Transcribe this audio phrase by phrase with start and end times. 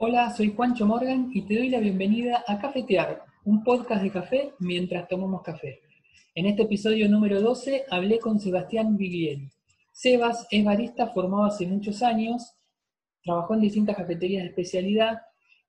[0.00, 4.52] Hola, soy Juancho Morgan y te doy la bienvenida a Cafetear, un podcast de café
[4.60, 5.80] mientras tomamos café.
[6.36, 9.50] En este episodio número 12 hablé con Sebastián Viglieri.
[9.90, 12.54] Sebas es barista formado hace muchos años,
[13.24, 15.18] trabajó en distintas cafeterías de especialidad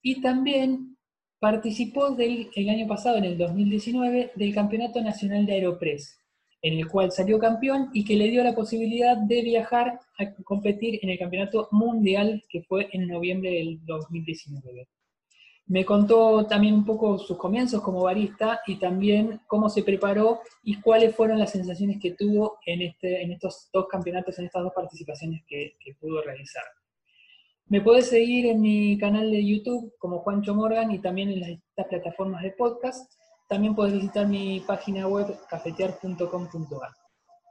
[0.04, 0.96] y también
[1.40, 6.19] participó del, el año pasado, en el 2019, del Campeonato Nacional de Aeropress,
[6.62, 11.00] en el cual salió campeón y que le dio la posibilidad de viajar a competir
[11.02, 14.88] en el Campeonato Mundial que fue en noviembre del 2019.
[15.68, 20.82] Me contó también un poco sus comienzos como barista y también cómo se preparó y
[20.82, 24.74] cuáles fueron las sensaciones que tuvo en, este, en estos dos campeonatos, en estas dos
[24.74, 26.64] participaciones que, que pudo realizar.
[27.68, 31.88] Me puedes seguir en mi canal de YouTube como Juancho Morgan y también en las
[31.88, 33.19] plataformas de podcast.
[33.50, 36.92] También puedes visitar mi página web cafetear.com.ar.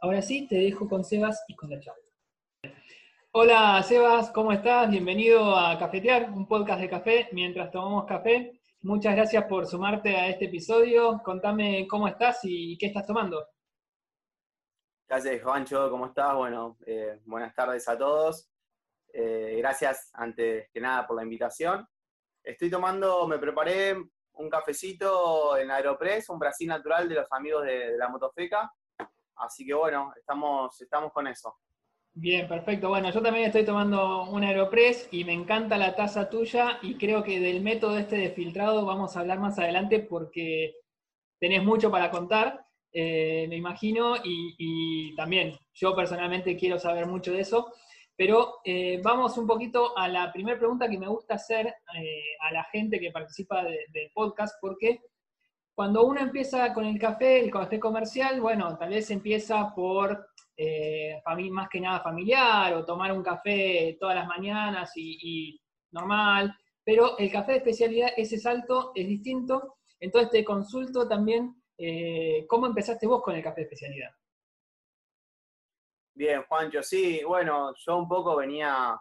[0.01, 2.05] Ahora sí, te dejo con Sebas y con la charla.
[3.33, 4.89] Hola Sebas, ¿cómo estás?
[4.89, 8.61] Bienvenido a Cafetear, un podcast de café mientras tomamos café.
[8.83, 11.21] Muchas gracias por sumarte a este episodio.
[11.25, 13.45] Contame cómo estás y qué estás tomando.
[15.09, 16.33] Gracias, Juancho, ¿cómo estás?
[16.37, 18.49] Bueno, eh, buenas tardes a todos.
[19.13, 21.85] Eh, gracias antes que nada por la invitación.
[22.45, 23.97] Estoy tomando, me preparé
[24.39, 28.73] un cafecito en Aeropress, un Brasil natural de los amigos de, la Motofeca.
[29.37, 31.57] Así que bueno, estamos, estamos con eso.
[32.15, 32.89] Bien, perfecto.
[32.89, 37.23] Bueno, yo también estoy tomando un Aeropress y me encanta la taza tuya y creo
[37.23, 40.75] que del método este de filtrado vamos a hablar más adelante porque
[41.39, 47.33] tenés mucho para contar, eh, me imagino, y, y, también yo personalmente quiero saber mucho
[47.33, 47.73] de eso.
[48.19, 52.53] Pero eh, vamos un poquito a la primera pregunta que me gusta hacer eh, a
[52.53, 55.03] la gente que participa del de podcast, porque
[55.73, 61.23] cuando uno empieza con el café, el café comercial, bueno, tal vez empieza por eh,
[61.53, 65.57] más que nada familiar o tomar un café todas las mañanas y,
[65.93, 66.53] normal,
[66.83, 69.77] pero el café de especialidad, ese salto es distinto.
[70.01, 71.55] Entonces te consulto también
[72.49, 74.11] cómo empezaste vos con el café de especialidad.
[76.19, 79.01] Bien, Juancho, sí, bueno, yo un poco venía,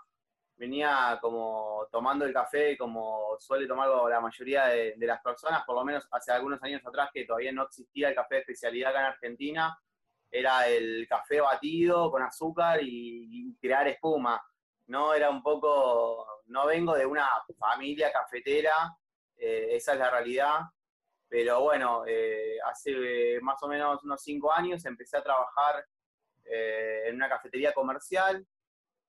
[0.55, 5.83] venía como tomando el café como suele tomarlo la mayoría de, las personas, por lo
[5.83, 9.05] menos hace algunos años atrás que todavía no existía el café de especialidad acá en
[9.07, 9.79] Argentina,
[10.29, 14.39] era el café batido con azúcar y, y crear espuma,
[14.85, 15.11] ¿no?
[15.15, 18.95] Era un poco, no vengo de una familia cafetera,
[19.35, 20.59] eh, esa es la realidad,
[21.27, 25.83] pero bueno, eh, hace más o menos unos cinco años empecé a trabajar
[26.49, 28.45] eh, en una cafetería comercial,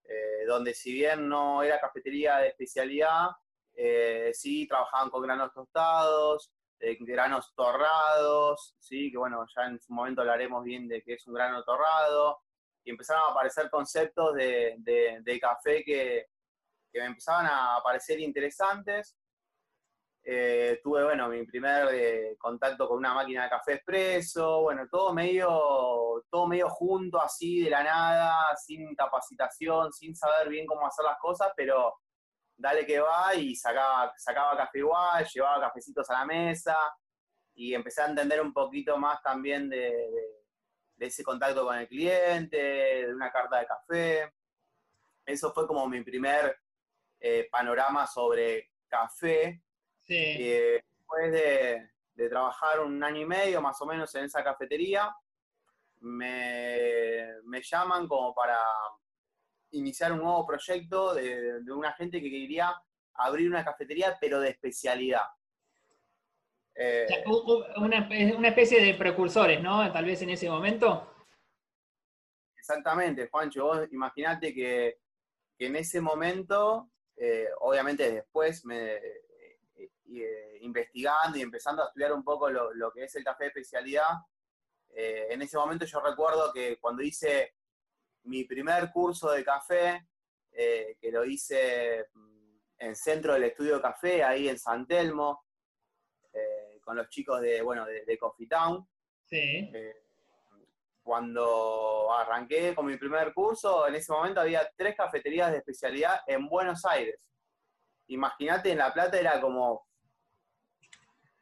[0.04, 3.28] eh, donde si bien no era cafetería de especialidad,
[3.74, 6.50] eh, sí trabajaban con granos tostados,
[6.80, 11.34] granos torrados, sí, que bueno, ya en su momento hablaremos bien de qué es un
[11.34, 12.40] grano torrado,
[12.84, 16.26] y empezaron a aparecer conceptos de, de, de café que,
[16.92, 19.16] que me empezaban a parecer interesantes,
[20.30, 25.14] eh, tuve, bueno, mi primer eh, contacto con una máquina de café expreso, bueno, todo
[25.14, 25.48] medio,
[26.30, 31.16] todo medio junto, así, de la nada, sin capacitación, sin saber bien cómo hacer las
[31.18, 31.94] cosas, pero
[32.58, 36.76] dale que va y sacaba, sacaba café igual, llevaba cafecitos a la mesa
[37.54, 39.94] y empecé a entender un poquito más también de,
[40.98, 44.34] ese contacto con el cliente, de una carta de café.
[45.24, 46.54] Eso fue como mi primer
[47.18, 49.62] eh, panorama sobre café
[50.08, 50.14] Sí.
[50.16, 55.14] Eh, después de, de, trabajar un año y medio más o menos en esa cafetería,
[56.00, 58.58] me, me llaman como para
[59.72, 62.74] iniciar un nuevo proyecto de, de, una gente que quería
[63.14, 65.26] abrir una cafetería, pero de especialidad.
[66.74, 67.06] Eh,
[67.76, 69.92] una, una, especie de precursores, ¿no?
[69.92, 71.12] Tal vez en ese momento.
[72.56, 73.64] Exactamente, Juancho.
[73.64, 74.98] Vos imaginate que,
[75.58, 78.96] que, en ese momento, eh, obviamente después me,
[80.08, 83.44] y, eh, investigando y empezando a estudiar un poco lo, lo que es el café
[83.44, 84.14] de especialidad,
[84.94, 87.54] eh, en ese momento yo recuerdo que cuando hice
[88.24, 90.08] mi primer curso de café,
[90.52, 95.44] eh, que lo hice mm, en Centro del Estudio de Café, ahí en San Telmo,
[96.32, 98.86] eh, con los chicos de, bueno, de, de Coffee Town.
[99.24, 99.70] Sí.
[101.02, 106.48] cuando arranqué con mi primer curso, en ese momento había tres cafeterías de especialidad en
[106.48, 107.20] Buenos Aires.
[108.08, 109.87] Imagínate, en La Plata era como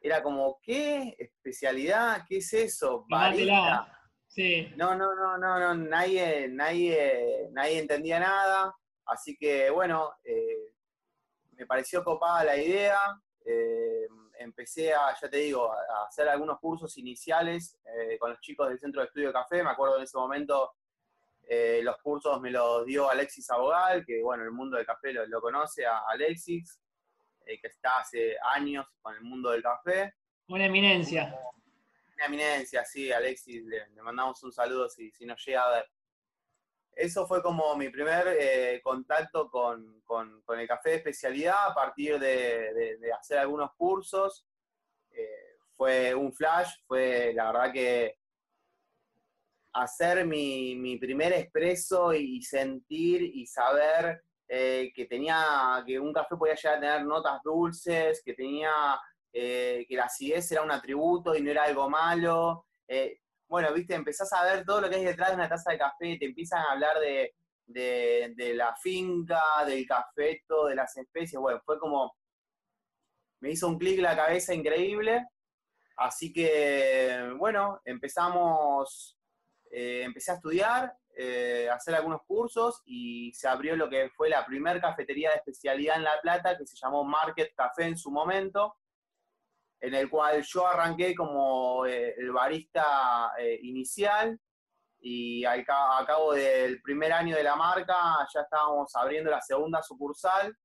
[0.07, 1.15] era como, ¿qué?
[1.17, 2.25] ¿Especialidad?
[2.27, 3.05] ¿Qué es eso?
[3.07, 3.93] ¿Barista?
[4.27, 4.71] Sí.
[4.75, 8.75] No, no, no, no, no, nadie, nadie, nadie entendía nada.
[9.05, 10.73] Así que, bueno, eh,
[11.51, 12.99] me pareció copada la idea.
[13.45, 14.07] Eh,
[14.39, 18.79] empecé a, ya te digo, a hacer algunos cursos iniciales eh, con los chicos del
[18.79, 19.63] Centro de Estudio de Café.
[19.63, 20.73] Me acuerdo en ese momento
[21.49, 25.25] eh, los cursos me los dio Alexis Abogal, que bueno, el mundo del café lo,
[25.25, 26.79] lo conoce, a Alexis.
[27.47, 30.13] Eh, que está hace años con el mundo del café.
[30.47, 31.39] Una eminencia.
[32.15, 35.89] Una eminencia, sí, Alexis, le, mandamos un saludo si, si, nos llega a ver.
[36.91, 42.19] Eso fue como mi primer eh, contacto con, con, el café de especialidad a partir
[42.19, 44.47] de, de, hacer algunos cursos.
[45.11, 48.17] Eh, fue un flash, fue la verdad que
[49.73, 56.37] hacer mi, mi primer expreso y sentir y saber eh, que tenía, que un café
[56.37, 58.71] podía llegar a tener notas dulces, que tenía,
[59.33, 62.67] eh, que la acidez era un atributo y no era algo malo.
[62.87, 65.77] Eh, bueno, viste, empezás a ver todo lo que hay detrás de una taza de
[65.77, 67.35] café, te empiezan a hablar de,
[67.65, 71.39] de, la finca, del cafeto, de las especies.
[71.41, 72.15] Bueno, fue como,
[73.41, 75.25] me hizo un clic la cabeza increíble.
[75.97, 79.17] Así que, bueno, empezamos,
[79.71, 84.79] empecé a estudiar, eh, hacer algunos cursos y se abrió lo que fue la primera
[84.79, 88.75] cafetería de especialidad en La Plata, que se llamó Market Café en su momento,
[89.79, 94.39] en el cual yo arranqué como eh, el barista eh, inicial
[94.99, 97.95] y al a cabo del primer año de la marca
[98.31, 100.55] ya estábamos abriendo la segunda sucursal.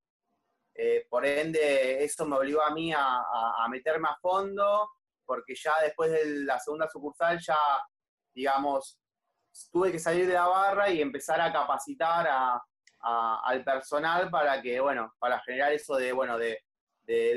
[1.09, 3.23] por ende, eso me obligó a mí a,
[3.57, 4.91] a meterme a fondo,
[5.25, 7.59] porque ya después de la segunda sucursal ya,
[8.35, 9.02] digamos,
[9.71, 12.29] tuve que salir de la barra y empezar a capacitar
[13.01, 16.59] al personal para que, bueno, para generar eso de, bueno, de,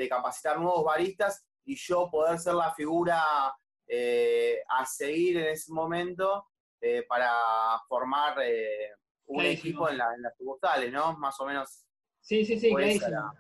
[0.10, 3.22] capacitar nuevos baristas y yo poder ser la figura
[3.88, 6.48] eh, a seguir en ese momento
[6.80, 7.32] eh, para
[7.88, 8.92] formar eh,
[9.26, 11.18] un equipo en, las sucursales, ¿no?
[11.18, 11.86] Más o menos.
[12.22, 13.34] Sí, sí, sí, clarísimo.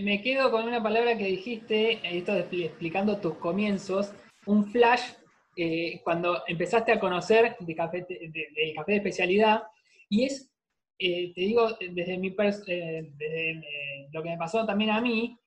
[0.00, 4.12] me quedo con una palabra que dijiste, esto explicando tus comienzos,
[4.46, 5.12] un flash
[5.54, 9.64] eh, cuando empezaste a conocer de café, del café de especialidad,
[10.08, 10.50] y es,
[10.98, 12.34] eh, te digo, desde, mi
[12.68, 15.38] eh, lo que me pasó también a mí,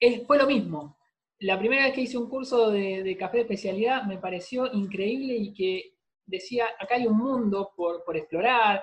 [0.00, 0.96] es, fue lo mismo.
[1.40, 5.54] La primera vez que hice un curso de, café de especialidad me pareció increíble y
[5.54, 5.94] que
[6.26, 8.82] decía, acá hay un mundo por, por explorar,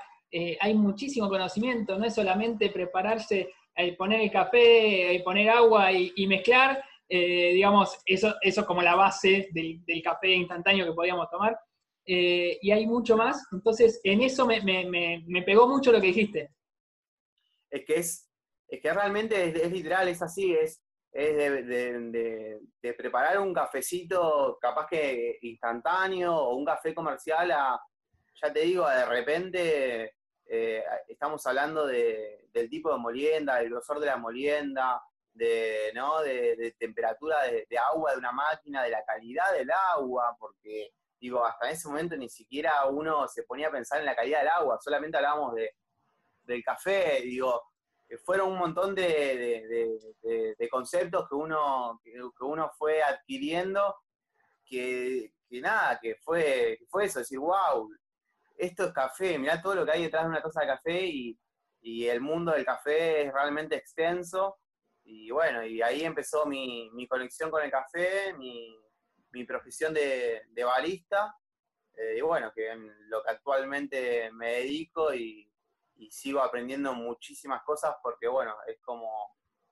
[0.60, 3.52] hay muchísimo conocimiento, no es solamente prepararse,
[3.98, 9.50] poner el café, poner agua y mezclar, eh, digamos, eso, eso es como la base
[9.52, 11.60] del, café instantáneo que podíamos tomar.
[12.06, 13.44] Eh, y hay mucho más.
[13.52, 16.52] Entonces, en eso me, pegó mucho lo que dijiste.
[17.70, 18.30] Es que es,
[18.68, 20.82] es que realmente es, literal, es así, es,
[21.12, 21.36] es
[21.68, 27.80] de, preparar un cafecito capaz que instantáneo o un café comercial a,
[28.42, 30.14] ya te digo, de repente
[30.48, 35.02] eh, estamos hablando del tipo de molienda, del grosor de la molienda,
[35.36, 36.22] de, ¿no?
[36.22, 41.70] de, temperatura de, agua de una máquina, de la calidad del agua, porque digo, hasta
[41.70, 45.18] ese momento ni siquiera uno se ponía a pensar en la calidad del agua, solamente
[45.18, 45.76] hablábamos de,
[46.44, 47.62] del café, digo,
[48.24, 50.00] fueron un montón de,
[50.72, 53.96] conceptos que uno, que, uno fue adquiriendo,
[54.66, 57.90] que, nada, que fue, fue eso, decir, wow,
[58.58, 61.38] esto es café, mirá todo lo que hay detrás de una taza de café y,
[61.82, 64.58] y el mundo del café es realmente extenso
[65.06, 68.76] y bueno, y ahí empezó mi, conexión con el café, mi,
[69.46, 71.36] profesión de, barista,
[71.94, 72.78] eh, y bueno, que es
[73.10, 75.50] lo que actualmente me dedico y,
[76.10, 79.10] sigo aprendiendo muchísimas cosas porque bueno, es como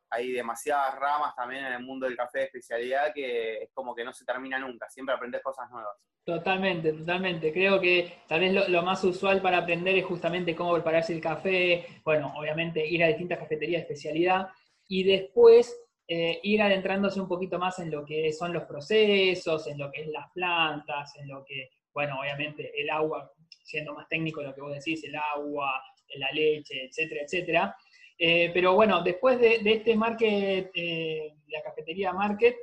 [0.10, 4.06] hay demasiadas ramas también en el mundo del café de especialidad que es como que
[4.06, 5.96] no se termina nunca, siempre aprendes cosas nuevas.
[6.24, 7.52] Totalmente, totalmente.
[7.52, 11.20] Creo que tal vez lo, lo, más usual para aprender es justamente cómo prepararse el
[11.20, 14.48] café, bueno, obviamente ir a distintas cafeterías de especialidad,
[14.94, 15.76] y después
[16.08, 20.02] eh, ir adentrándose un poquito más en lo que son los procesos, en lo que
[20.02, 23.32] es las plantas, en lo que, bueno, obviamente el agua,
[23.64, 25.82] siendo más técnico lo que vos decís, el agua,
[26.18, 27.76] la leche, etcétera, etcétera.
[28.20, 32.56] Eh, pero bueno, después de, este market, eh, la cafetería market,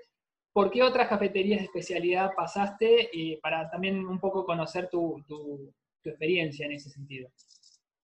[0.53, 3.11] ¿por qué otras cafeterías de especialidad pasaste
[3.43, 7.29] para también un poco conocer tu, tu experiencia en ese sentido?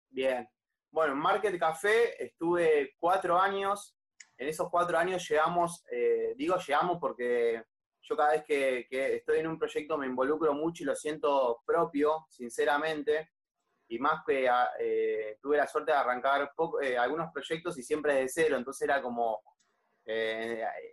[0.09, 0.49] Bien.
[0.91, 3.95] Bueno, en Market Café estuve cuatro años
[4.37, 7.63] en esos cuatro años llegamos, eh, digo llegamos porque
[8.03, 12.27] yo cada vez que, estoy en un proyecto me involucro mucho y lo siento propio,
[12.29, 13.31] sinceramente,
[13.89, 14.51] y más que
[14.81, 19.01] eh, tuve la suerte de arrancar eh, algunos proyectos y siempre desde cero, entonces era
[19.01, 19.43] como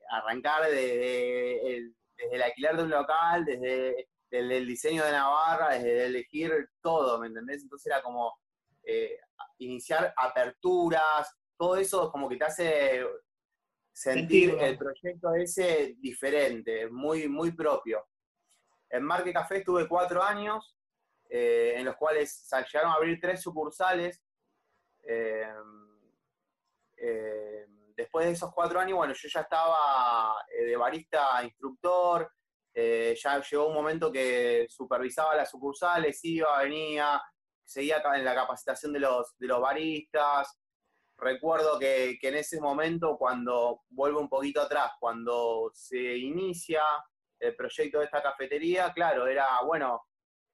[0.10, 1.94] arrancar desde
[2.32, 7.62] el alquiler de un local, desde el, diseño de Navarra, desde elegir todo, ¿me entendés?
[7.64, 8.34] Entonces era como
[9.58, 13.06] iniciar aperturas, todo eso como que te hace
[14.02, 18.08] sentir el proyecto ese diferente, muy, muy propio.
[18.90, 20.76] En Marque Café estuve cuatro años,
[21.30, 24.24] eh, en los cuales llegaron a abrir tres sucursales.
[25.04, 25.54] Eh,
[26.98, 32.32] eh, después de esos cuatro años, bueno, yo ya estaba de barista instructor,
[32.74, 37.22] ya llegó un momento que supervisaba las sucursales, iba, venía,
[37.64, 40.61] seguía en la capacitación de los, de los baristas.
[41.22, 46.82] Recuerdo que, en ese momento, cuando vuelvo un poquito atrás, cuando se inicia
[47.40, 50.02] el proyecto de esta cafetería, claro, era, bueno,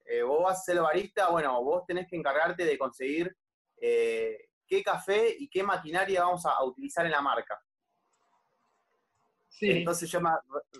[0.04, 3.36] eh, vos vas a ser barista, bueno, vos tenés que encargarte de conseguir
[4.68, 7.60] qué café y qué maquinaria vamos a, utilizar en la marca.
[9.60, 10.30] Entonces yo me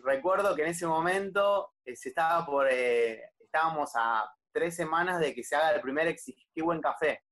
[0.05, 5.35] recuerdo que en ese momento eh, se estaba por, eh, estábamos a tres semanas de
[5.35, 7.25] que se haga el primer Exigí Buen Café.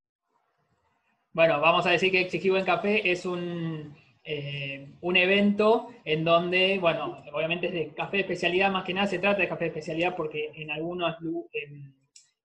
[1.37, 6.79] Bueno, vamos a decir que Exigí Buen Café es un, eh, un evento en donde,
[6.79, 9.69] bueno, obviamente es de café de especialidad, más que nada se trata de café de
[9.69, 11.15] especialidad porque en algunos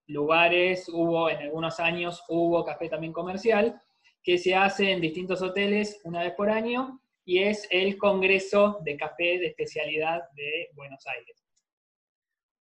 [0.08, 3.82] lugares hubo, en algunos años hubo café también comercial,
[4.22, 8.98] que se hace en distintos hoteles una vez por año y es el Congreso de
[8.98, 11.41] Café de Especialidad de Buenos Aires.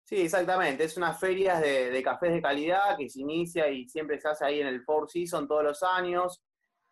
[0.10, 0.86] Sí, exactamente.
[0.86, 4.44] Es una feria de, de cafés de calidad que se inicia y siempre se hace
[4.44, 6.42] ahí en el Four Seasons todos los años,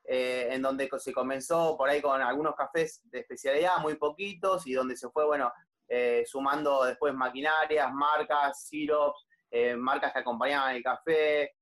[0.03, 4.74] eh, en donde se comenzó por ahí con algunos cafés de especialidad, muy poquitos, y
[4.74, 5.51] donde se fue, bueno,
[5.88, 11.55] eh, sumando después maquinarias, marcas, sirops, eh, marcas que acompañaban el café.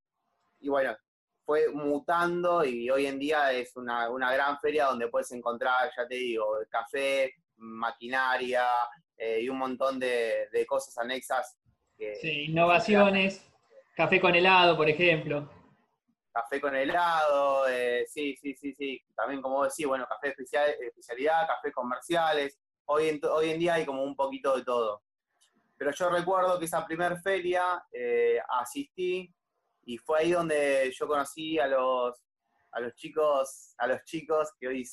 [0.59, 0.93] Y bueno,
[1.45, 6.15] fue mutando y hoy en día es una, gran feria donde puedes encontrar, ya te
[6.15, 8.67] digo, café, maquinaria
[9.17, 11.57] eh, y un montón de, cosas anexas.
[11.97, 13.45] sí, innovaciones,
[13.95, 15.49] café con helado, por ejemplo.
[16.31, 19.01] Café con helado, eh, sí, sí, sí, sí.
[19.15, 22.59] También, como decís, bueno, café especial, especialidad, café comerciales.
[22.85, 25.01] Hoy en, hoy en día hay como un poquito de todo.
[25.77, 29.33] Pero yo recuerdo que esa primera feria eh, asistí
[29.85, 32.21] y fue ahí donde yo conocí a los,
[32.71, 34.85] a los chicos, a los chicos que hoy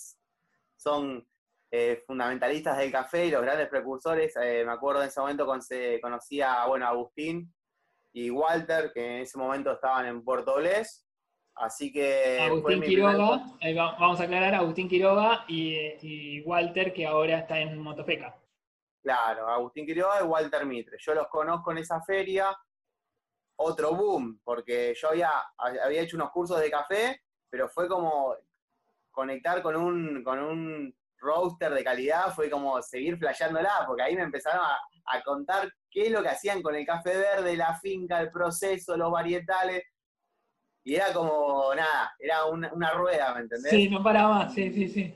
[0.77, 1.27] son
[1.75, 4.37] eh, fundamentalistas del café y los grandes precursores.
[4.37, 7.51] Eh, me acuerdo en ese momento cuando se conocía bueno, Agustín
[8.13, 11.09] y Walter, que en ese momento estaban en Puerto Blés.
[11.55, 12.41] Así que.
[12.43, 13.43] Agustín Quiroga,
[13.99, 18.37] vamos a aclarar, Agustín Quiroga y, y, Walter, que ahora está en Motofeca.
[19.03, 20.99] Claro, Agustín Quiroga y Walter Mitre.
[21.01, 22.55] Yo los conozco en esa feria,
[23.57, 28.37] otro boom, porque yo había, había hecho unos cursos de café, pero fue como
[29.11, 34.23] conectar con un, con un roaster de calidad, fue como seguir flasheándola, porque ahí me
[34.23, 38.31] empezaron a, contar qué es lo que hacían con el café verde, la finca, el
[38.31, 39.83] proceso, los varietales.
[40.85, 43.71] Y era como, nada, era una, rueda, ¿me entendés?
[43.71, 45.15] Sí, no paraba, sí, sí, sí.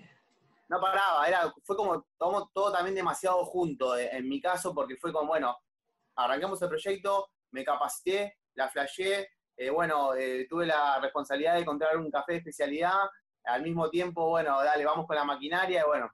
[0.68, 4.96] No paraba, era, fue como todo, todo también demasiado junto, eh, en mi caso, porque
[4.96, 5.56] fue como, bueno,
[6.16, 11.96] arrancamos el proyecto, me capacité, la flashé, eh, bueno, eh, tuve la responsabilidad de encontrar
[11.96, 12.98] un café de especialidad,
[13.46, 16.10] al mismo tiempo, bueno, dale, vamos con la maquinaria, y bueno,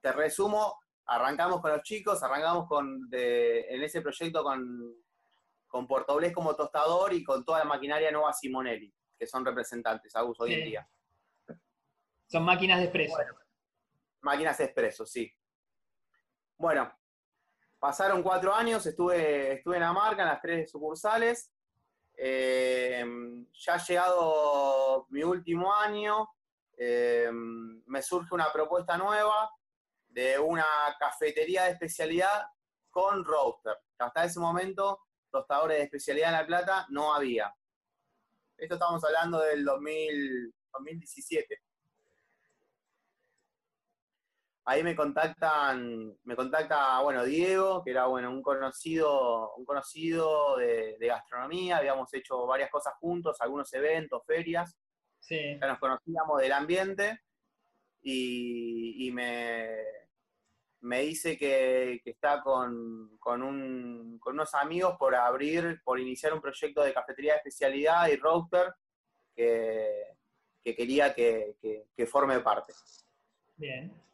[0.00, 4.94] te resumo, arrancamos con los chicos, arrancamos con en ese proyecto con,
[5.68, 10.24] con Puerto como tostador y con toda la maquinaria nueva Simonelli, que son representantes, a
[10.24, 10.88] uso hoy en día.
[12.26, 13.16] Son máquinas de expreso.
[14.20, 15.32] máquinas de expreso, sí.
[16.56, 16.92] Bueno,
[17.80, 21.50] Pasaron cuatro años, estuve, estuve en la marca, en las tres sucursales.
[22.22, 23.02] Eh,
[23.54, 26.28] ya ha llegado mi último año,
[26.76, 29.50] eh, me surge una propuesta nueva
[30.06, 30.66] de una
[30.98, 32.44] cafetería de especialidad
[32.90, 33.74] con roaster.
[33.98, 37.54] Hasta ese momento, tostadores de especialidad en La Plata no había.
[38.58, 41.62] Esto estamos hablando del 2017
[44.64, 50.96] ahí me contactan, me contacta, bueno, Diego, que era, bueno, un conocido, un conocido de,
[51.00, 54.76] gastronomía, habíamos hecho varias cosas juntos, algunos eventos, ferias,
[55.18, 55.58] sí.
[55.60, 57.20] ya nos conocíamos del ambiente,
[58.02, 59.68] y, me,
[60.80, 67.32] me dice que, está con, unos amigos por abrir, por iniciar un proyecto de cafetería
[67.32, 68.72] de especialidad y roaster
[69.34, 70.16] que,
[70.62, 71.56] quería que,
[71.94, 72.72] que forme parte.
[73.56, 74.09] Bien.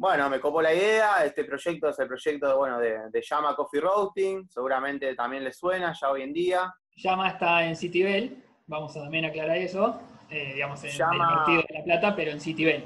[0.00, 3.82] Bueno, me copó la idea, este proyecto es el proyecto bueno, de, de Llama Coffee
[3.82, 6.74] Roasting, seguramente también le suena ya hoy en día.
[6.96, 11.74] Llama está en Citibel, vamos a también aclarar eso, eh, digamos en Llama, el de
[11.74, 12.82] La Plata, pero en Citibel.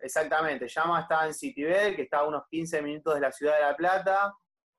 [0.00, 3.60] Exactamente, Llama está en Citibel, que está a unos 15 minutos de la ciudad de
[3.60, 4.32] La Plata,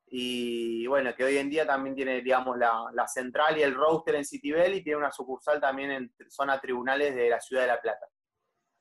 [0.08, 4.16] y bueno, que hoy en día también tiene, digamos, la, la central y el roaster
[4.16, 7.80] en Citibel, y tiene una sucursal también en zona tribunales de la ciudad de La
[7.80, 8.08] Plata.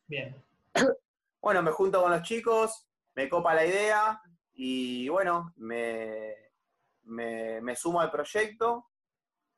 [0.08, 0.34] Bien.
[1.44, 4.18] Bueno, me junto con los chicos, me copa la idea
[4.54, 6.34] y bueno, me,
[7.02, 8.86] me, sumo al proyecto.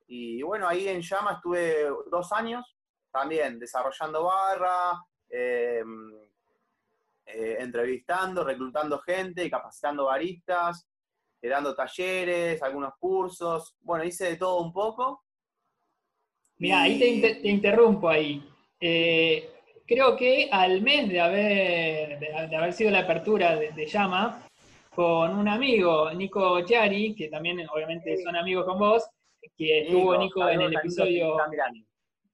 [0.08, 2.76] Y bueno, ahí en Llama estuve dos años
[3.12, 6.12] también desarrollando barra, em,
[7.24, 10.88] eh, entrevistando, reclutando gente, capacitando baristas,
[11.40, 13.76] eh, dando talleres, algunos cursos.
[13.78, 15.22] Bueno, hice de todo un poco.
[16.58, 18.44] Mira, ahí te, interrumpo ahí.
[18.80, 19.55] Eh,
[19.86, 24.46] creo que al mes de haber, de, haber sido la apertura de, Llama,
[24.94, 29.08] con un amigo, Nico Chiari, que también obviamente son amigos con vos,
[29.56, 31.36] que estuvo Nico en el episodio...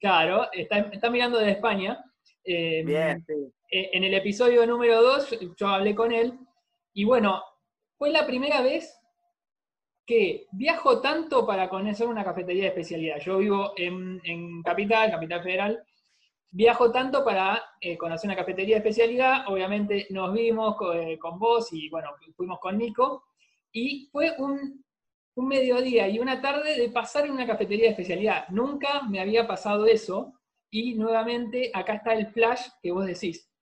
[0.00, 2.04] Claro, está, está mirando desde España.
[2.44, 3.52] Bien, sí.
[3.74, 6.38] Eh, en el episodio número 2 yo hablé con él
[6.92, 7.42] y bueno,
[7.96, 9.00] fue la primera vez
[10.04, 13.18] que viajo tanto para conocer una cafetería de especialidad.
[13.20, 15.82] Yo vivo en, Capital, Capital Federal,
[16.52, 19.48] viajo tanto para eh, conocer una cafetería de especialidad.
[19.48, 23.24] Obviamente nos vimos eh, con, vos y bueno, fuimos con Nico.
[23.72, 24.84] Y fue un,
[25.34, 28.46] un, mediodía y una tarde de pasar en una cafetería de especialidad.
[28.48, 30.38] Nunca me había pasado eso.
[30.70, 33.52] Y nuevamente acá está el flash que vos decís.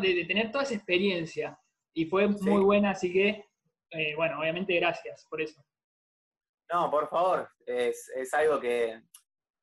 [0.00, 1.58] De, tener toda esa experiencia.
[1.94, 3.44] Y fue muy buena, así que,
[3.90, 5.62] eh, bueno, obviamente gracias por eso.
[6.72, 9.00] No, por favor, es, algo que,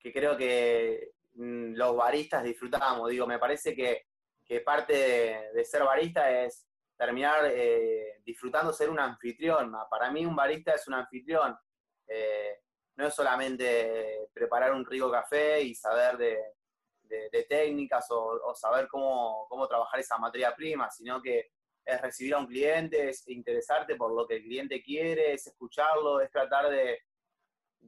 [0.01, 3.09] creo que los baristas disfrutamos.
[3.09, 4.07] Digo, me parece que,
[4.61, 9.73] parte de, ser barista es terminar eh, disfrutando ser un anfitrión.
[9.89, 11.57] Para mí un barista es un anfitrión.
[12.07, 12.59] Eh,
[12.97, 16.39] no es solamente preparar un rico café y saber de,
[17.07, 21.51] de, técnicas o, saber cómo, trabajar esa materia prima, sino que
[21.83, 26.19] es recibir a un cliente, es interesarte por lo que el cliente quiere, es escucharlo,
[26.19, 26.99] es tratar de,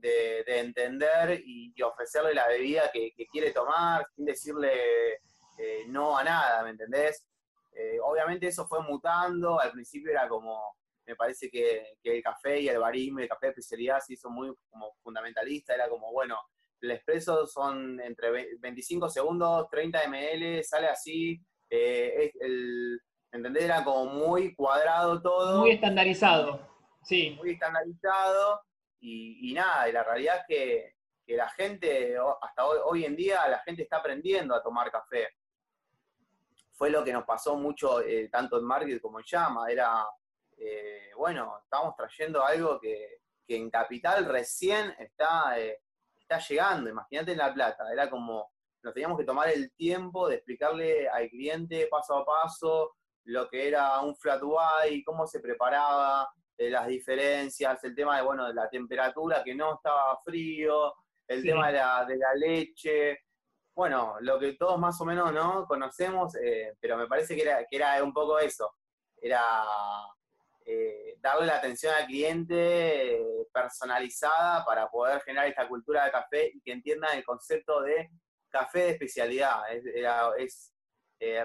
[0.01, 5.13] entender y, ofrecerle la bebida que, quiere tomar sin decirle
[5.57, 7.25] eh, no a nada, ¿me entendés?
[7.73, 10.75] Eh, obviamente eso fue mutando, al principio era como,
[11.05, 14.53] me parece que, el café y el barismo, el café de especialidad se hizo muy
[14.69, 16.37] como fundamentalista, era como, bueno,
[16.81, 21.39] el expreso son entre 25 segundos, 30 ml, sale así.
[21.69, 23.01] Eh, el,
[23.31, 23.63] ¿Entendés?
[23.63, 25.61] Era como muy cuadrado todo.
[25.61, 26.59] Muy estandarizado,
[27.03, 27.35] sí.
[27.37, 28.61] Muy estandarizado.
[28.99, 33.83] Y, nada, y la realidad es que, la gente, hasta hoy, en día, la gente
[33.83, 35.27] está aprendiendo a tomar café.
[36.71, 39.69] Fue lo que nos pasó mucho, eh, tanto en Market como en Llama.
[39.69, 40.05] Era,
[40.57, 45.55] eh, bueno, estamos trayendo algo que, en Capital recién está
[46.27, 48.51] está llegando, imagínate en La Plata, era como,
[48.83, 53.67] nos teníamos que tomar el tiempo de explicarle al cliente paso a paso lo que
[53.67, 58.53] era un flat white, cómo se preparaba, eh, las diferencias, el tema de, bueno, de
[58.53, 60.93] la temperatura, que no estaba frío,
[61.27, 63.19] el tema de la, de la, leche,
[63.75, 67.65] bueno, lo que todos más o menos no conocemos, eh, pero me parece que era,
[67.65, 68.73] que era un poco eso,
[69.21, 69.63] era
[70.69, 76.51] eh, darle la atención al cliente eh, personalizada para poder generar esta cultura de café
[76.53, 78.09] y que entiendan el concepto de
[78.49, 79.61] café de especialidad.
[80.37, 80.73] Es,
[81.21, 81.41] eh,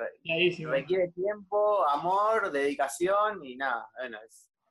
[0.64, 4.18] requiere tiempo, amor, dedicación y nada, bueno,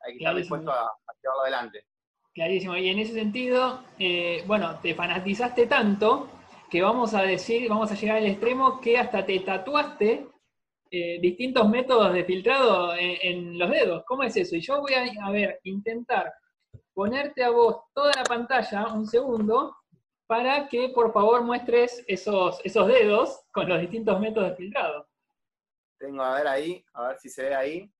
[0.05, 1.85] hay que estar dispuesto a, llevarlo adelante.
[2.33, 3.83] Clarísimo, y en ese sentido,
[4.47, 6.29] bueno, te fanatizaste tanto
[6.71, 10.25] que vamos a decir, vamos a llegar al extremo que hasta te tatuaste
[10.89, 14.03] eh, distintos métodos de filtrado en, los dedos.
[14.05, 14.55] ¿Cómo es eso?
[14.55, 16.33] Y yo voy a, ver, intentar
[16.93, 19.75] ponerte a vos toda la pantalla un segundo
[20.27, 25.07] para que por favor muestres esos, esos dedos con los distintos métodos de filtrado.
[25.97, 27.91] Tengo a ver ahí, a ver si se ve ahí.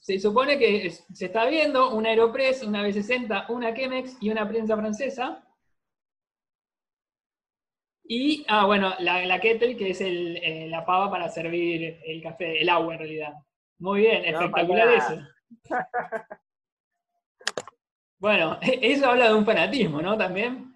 [0.00, 4.76] Se supone que se está viendo una Aeropress, una B60, una Chemex y una prensa
[4.76, 5.46] francesa.
[8.04, 12.22] Y, ah, bueno, la, la kettle, que es el, eh, la pava para servir el
[12.22, 13.34] café, el agua en realidad.
[13.78, 15.20] Muy bien, espectacular eso.
[18.18, 20.18] bueno, eso habla de un fanatismo, ¿no?
[20.18, 20.74] También.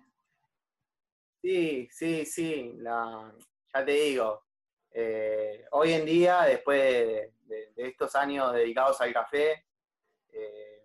[1.42, 2.78] Sí, sí, sí.
[2.82, 4.44] ya te digo,
[4.92, 7.32] eh, hoy en día, después de,
[7.76, 9.66] estos años dedicados al café,
[10.32, 10.84] eh,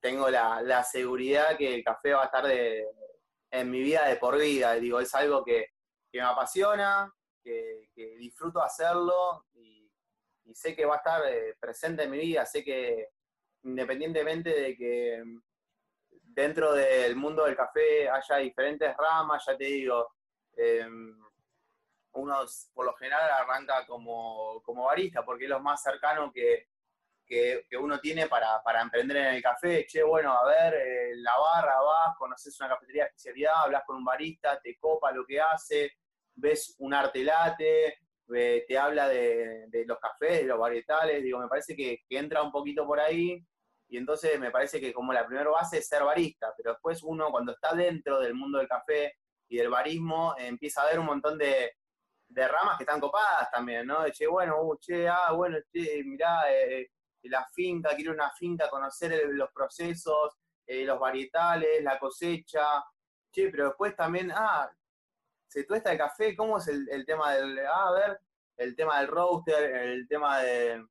[0.00, 2.86] tengo la, la, seguridad que el café va a estar de,
[3.50, 4.74] en mi vida de por vida.
[4.74, 5.68] Digo, es algo que,
[6.10, 7.12] que me apasiona,
[7.42, 7.88] que,
[8.18, 9.90] disfruto hacerlo y,
[10.54, 13.08] sé que va a estar eh, presente en mi vida, sé que
[13.64, 15.24] independientemente de que
[16.10, 20.14] dentro del mundo del café haya diferentes ramas, ya te digo,
[20.56, 21.18] em,
[22.14, 26.68] uno por lo general arranca como, barista, porque es lo más cercano que,
[27.80, 29.86] uno tiene para, emprender en el café.
[29.86, 33.96] Che, bueno, a ver, eh, la barra, vas, conoces una cafetería de especialidad, hablas con
[33.96, 35.92] un barista, te copa lo que hace,
[36.34, 37.98] ves un arte late,
[38.34, 42.52] eh, te habla de, los cafés, de los varietales, digo, me parece que, entra un
[42.52, 43.44] poquito por ahí,
[43.88, 47.30] y entonces me parece que como la primera base es ser barista, pero después uno
[47.30, 49.16] cuando está dentro del mundo del café
[49.48, 51.72] y del barismo empieza a ver un montón de,
[52.34, 54.02] ramas que están copadas también, ¿no?
[54.02, 56.90] De che, bueno, uh, che, ah, bueno, che, mirá, eh,
[57.22, 60.34] la finca, quiero una finca, conocer los procesos,
[60.66, 62.84] eh, los varietales, la cosecha,
[63.30, 64.70] che, pero después también, ah,
[65.48, 68.20] se tuesta el café, ¿cómo es el, tema del, ah, a ver,
[68.56, 70.84] el tema del roaster, el tema de,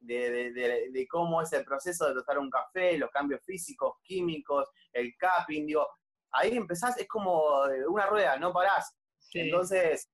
[0.00, 5.66] de, cómo es el proceso de tostar un café, los cambios físicos, químicos, el capping,
[5.66, 5.88] digo,
[6.30, 8.94] ahí empezás, es como una rueda, no parás.
[9.32, 10.08] Entonces,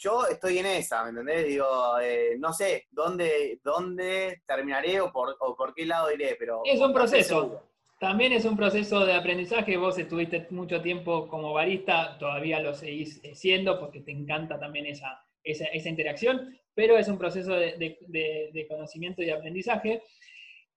[0.00, 1.46] yo estoy en esa, ¿me entendés?
[1.46, 1.66] Digo,
[2.02, 6.62] eh, no sé dónde, dónde terminaré o por, o por qué lado iré, pero...
[6.64, 7.68] Es un proceso.
[7.98, 9.76] También es un proceso de aprendizaje.
[9.76, 15.22] Vos estuviste mucho tiempo como barista, todavía lo seguís siendo porque te encanta también esa,
[15.44, 20.02] esa, esa interacción, pero es un proceso de, de, conocimiento y aprendizaje.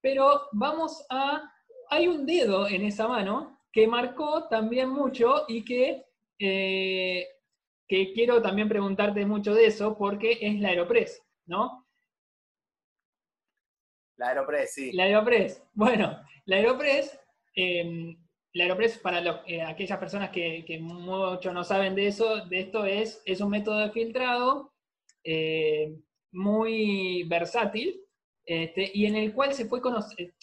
[0.02, 1.50] Pero vamos a...
[1.90, 6.04] Hay un dedo en esa mano que marcó también mucho y que
[6.40, 7.26] eh,
[7.94, 11.86] que quiero también preguntarte mucho de eso, porque es la Aeropress, ¿no?
[14.18, 14.92] La Aeropress, sí.
[14.94, 15.64] La Aeropress.
[15.74, 17.20] Bueno, la Aeropress,
[17.54, 18.18] em,
[18.54, 23.22] la Aeropress para eh, aquellas personas que, mucho no saben de eso, de esto es,
[23.26, 24.74] es un método de filtrado
[25.24, 25.96] eh,
[26.32, 28.02] muy versátil
[28.44, 29.82] este, y en el cual se fue,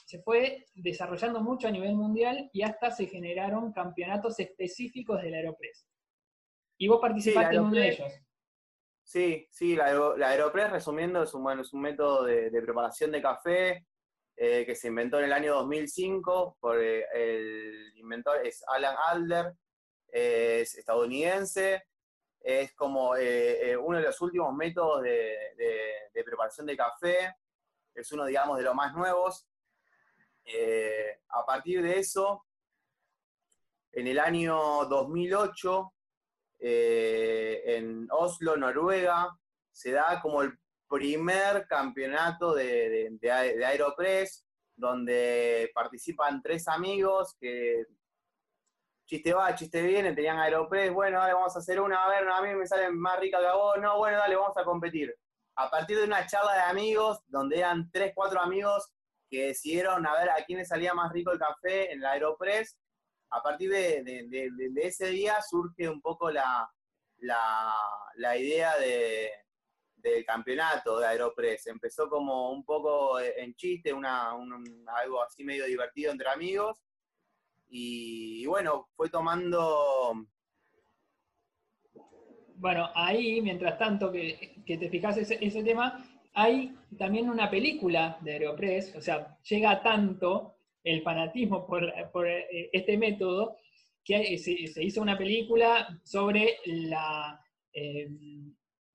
[0.04, 5.38] se fue desarrollando mucho a nivel mundial y hasta se generaron campeonatos específicos de la
[5.38, 5.89] Aeropress.
[6.80, 8.12] Y vos participaste en uno de ellos.
[9.04, 9.84] Sí, sí, la,
[10.28, 13.86] Aeropress, resumiendo, es un, bueno, es un método de, preparación de café
[14.34, 19.52] eh, que se inventó en el año 2005 por eh, el inventor, es Alan Alder,
[20.08, 21.82] es estadounidense,
[22.40, 25.36] es como eh, uno de los últimos métodos de,
[26.14, 27.34] de, preparación de café,
[27.94, 29.46] es uno, digamos, de los más nuevos.
[31.28, 32.46] a partir de eso,
[33.92, 35.92] en el año 2008,
[36.60, 39.36] eh, en Oslo, Noruega,
[39.72, 43.18] se da como el primer campeonato de,
[43.64, 44.44] Aeropress,
[44.76, 47.84] donde participan tres amigos que
[49.06, 52.42] chiste va, chiste viene, tenían Aeropress, bueno, dale, vamos a hacer una, a ver, a
[52.42, 55.14] mí me sale más rica que a vos, no, bueno, dale, vamos a competir.
[55.56, 58.92] A partir de una charla de amigos, donde eran tres, cuatro amigos
[59.28, 62.78] que decidieron a ver a quién salía más rico el café en la Aeropress,
[63.30, 64.50] a partir de,
[64.82, 66.68] ese día surge un poco la,
[68.38, 68.72] idea
[69.96, 71.68] del campeonato de Aeropress.
[71.68, 74.32] Empezó como un poco en chiste, una,
[74.96, 76.78] algo así medio divertido entre amigos.
[77.68, 80.26] Y, bueno, fue tomando...
[82.56, 88.32] Bueno, ahí, mientras tanto que, te fijas ese, ese tema, hay también una película de
[88.32, 93.56] Aeropress, o sea, llega tanto el fanatismo por, eh, este método,
[94.04, 97.40] que se, hizo una película sobre la,
[97.72, 98.08] eh,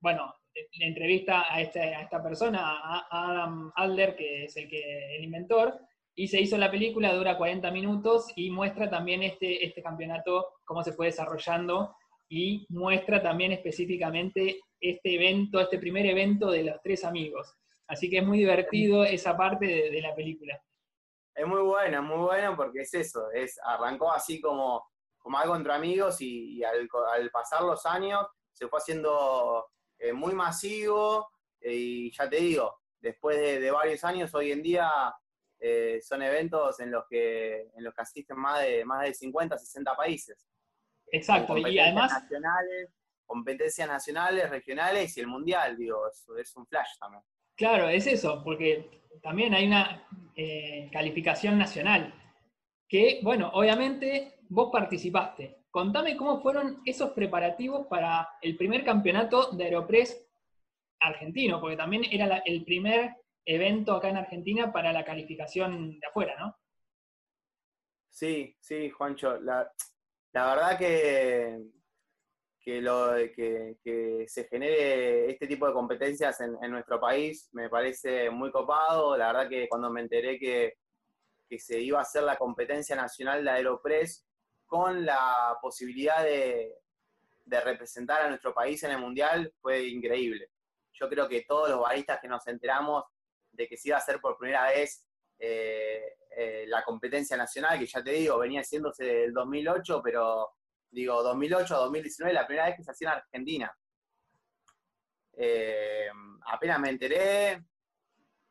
[0.00, 0.34] bueno,
[0.78, 5.24] la entrevista a, este, a, esta persona, a Adam Adler, que es el, que, el
[5.24, 5.78] inventor,
[6.14, 10.82] y se hizo la película, dura 40 minutos y muestra también este, este campeonato, cómo
[10.82, 11.94] se fue desarrollando
[12.28, 17.54] y muestra también específicamente este evento, este primer evento de los tres amigos.
[17.86, 20.60] Así que es muy divertido esa parte de la película.
[21.36, 25.74] Es muy bueno, muy bueno porque es eso, es, arrancó así como, como algo entre
[25.74, 26.88] amigos y, al,
[27.30, 29.66] pasar los años se fue haciendo
[29.98, 31.28] eh, muy masivo
[31.60, 34.90] eh, y ya te digo, después de, varios años hoy en día
[35.60, 39.58] eh, son eventos en los que en los que asisten más de más de 50,
[39.58, 40.46] 60 países.
[41.08, 42.94] Exacto, y además nacionales,
[43.26, 47.22] competencias nacionales, regionales y el mundial, digo, es un flash también.
[47.56, 48.90] Claro, es eso, porque
[49.22, 52.14] también hay una eh, calificación nacional,
[52.88, 55.64] que, bueno, obviamente vos participaste.
[55.70, 60.22] Contame cómo fueron esos preparativos para el primer campeonato de Aeropress
[61.00, 66.36] argentino, porque también era el primer evento acá en Argentina para la calificación de afuera,
[66.38, 66.56] ¿no?
[68.10, 69.38] Sí, sí, Juancho.
[69.40, 69.70] La,
[70.32, 71.58] la verdad que
[72.66, 78.28] que, lo, que, que, se genere este tipo de competencias en, nuestro país me parece
[78.28, 79.16] muy copado.
[79.16, 80.74] La verdad que cuando me enteré que,
[81.48, 84.26] que se iba a hacer la competencia nacional de Aeropress
[84.66, 86.74] con la posibilidad de,
[87.44, 90.50] de, representar a nuestro país en el Mundial fue increíble.
[90.92, 93.04] Yo creo que todos los baristas que nos enteramos
[93.52, 95.06] de que se iba a hacer por primera vez
[95.38, 96.02] eh,
[96.36, 100.55] eh, la competencia nacional, que ya te digo, venía haciéndose del 2008, pero
[100.96, 103.78] digo, 2008 a 2019, la primera vez que se hacía en Argentina.
[105.34, 106.08] Eh,
[106.46, 107.62] apenas me enteré,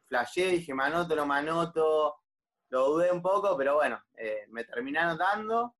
[0.07, 2.21] flashé, dije, manoto, no manoto,
[2.69, 5.75] lo dudé un poco, pero bueno, eh, me terminé anotando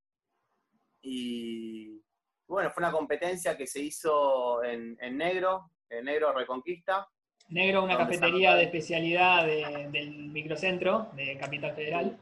[1.04, 2.04] y,
[2.47, 7.08] bueno, fue una competencia que se hizo en, Negro, en Negro Reconquista.
[7.49, 12.19] Negro, una cafetería de especialidad del microcentro de Capital Federal.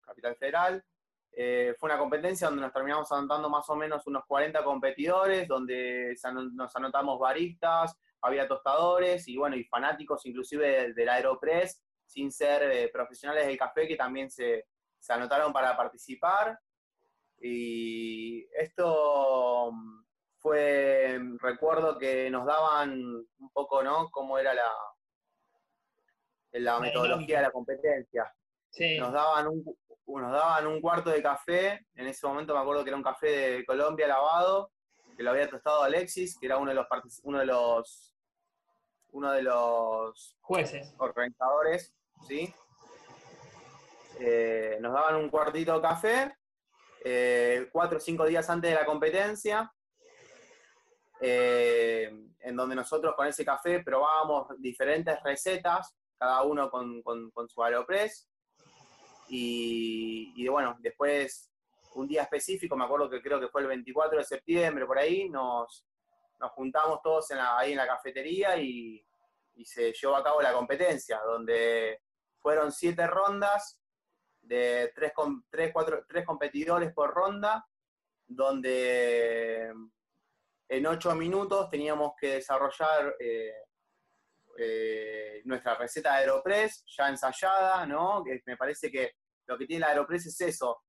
[0.00, 0.84] Capital Federal.
[1.32, 6.14] Eh, fue una competencia donde nos terminamos anotando más o menos unos 40 competidores, donde
[6.52, 12.90] nos anotamos baristas, había tostadores y bueno, y fanáticos inclusive del, Aeropress, sin ser eh,
[12.92, 14.66] profesionales del café que también se,
[14.98, 16.58] se anotaron para participar.
[17.40, 20.04] Y esto mm,
[20.38, 24.10] fue, recuerdo que nos daban un poco, ¿no?
[24.10, 24.70] Cómo era la,
[26.52, 28.32] la metodología de la competencia.
[28.98, 29.64] Nos, daban un,
[30.06, 33.26] nos daban un cuarto de café, en ese momento me acuerdo que era un café
[33.28, 34.72] de Colombia lavado,
[35.16, 36.86] que lo había tostado Alexis, que era uno de los
[37.22, 38.16] uno de los
[39.12, 41.94] uno de los jueces organizadores,
[42.26, 42.52] ¿sí?
[44.18, 46.36] Eh, nos daban un cuartito de café,
[47.04, 49.72] eh, cuatro o cinco días antes de la competencia,
[51.20, 52.10] eh,
[52.40, 57.02] en donde nosotros con ese café probábamos diferentes recetas, cada uno con,
[57.48, 58.29] su Aeropress,
[59.30, 61.50] y, bueno, después
[61.94, 65.28] un día específico, me acuerdo que creo que fue el 24 de septiembre, por ahí,
[65.28, 65.86] nos,
[66.54, 69.04] juntamos todos ahí en la cafetería y,
[69.54, 72.00] y se llevó a cabo la competencia, donde
[72.40, 73.78] fueron siete rondas
[74.40, 75.12] de tres,
[75.50, 77.66] tres, cuatro, tres competidores por ronda,
[78.26, 79.72] donde
[80.68, 83.54] en ocho minutos teníamos que desarrollar eh,
[84.58, 88.22] eh, nuestra receta de Aeropress ya ensayada, ¿no?
[88.24, 89.12] Que me parece que
[89.50, 90.82] lo que tiene la Aeropress es eso.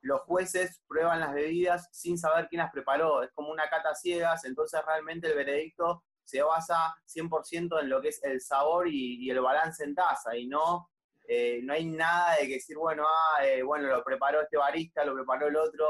[0.00, 3.22] Los jueces prueban las bebidas sin saber quién las preparó.
[3.22, 8.08] Es como una cata ciegas, entonces realmente el veredicto se basa 100% en lo que
[8.08, 10.36] es el sabor y, y el balance en taza.
[10.36, 10.88] Y no
[11.26, 15.04] eh, no hay nada de que decir, bueno, ah, eh, bueno, lo preparó este barista,
[15.04, 15.86] lo preparó el otro,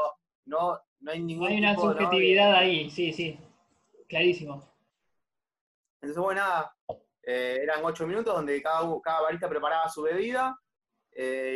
[0.46, 3.38] no, no hay ningún Hay una subjetividad ahí, sí, sí,
[4.08, 4.62] clarísimo.
[6.00, 6.76] Entonces, bueno, nada,
[7.24, 10.56] eh, eran ocho minutos donde cada, cada barista preparaba su bebida,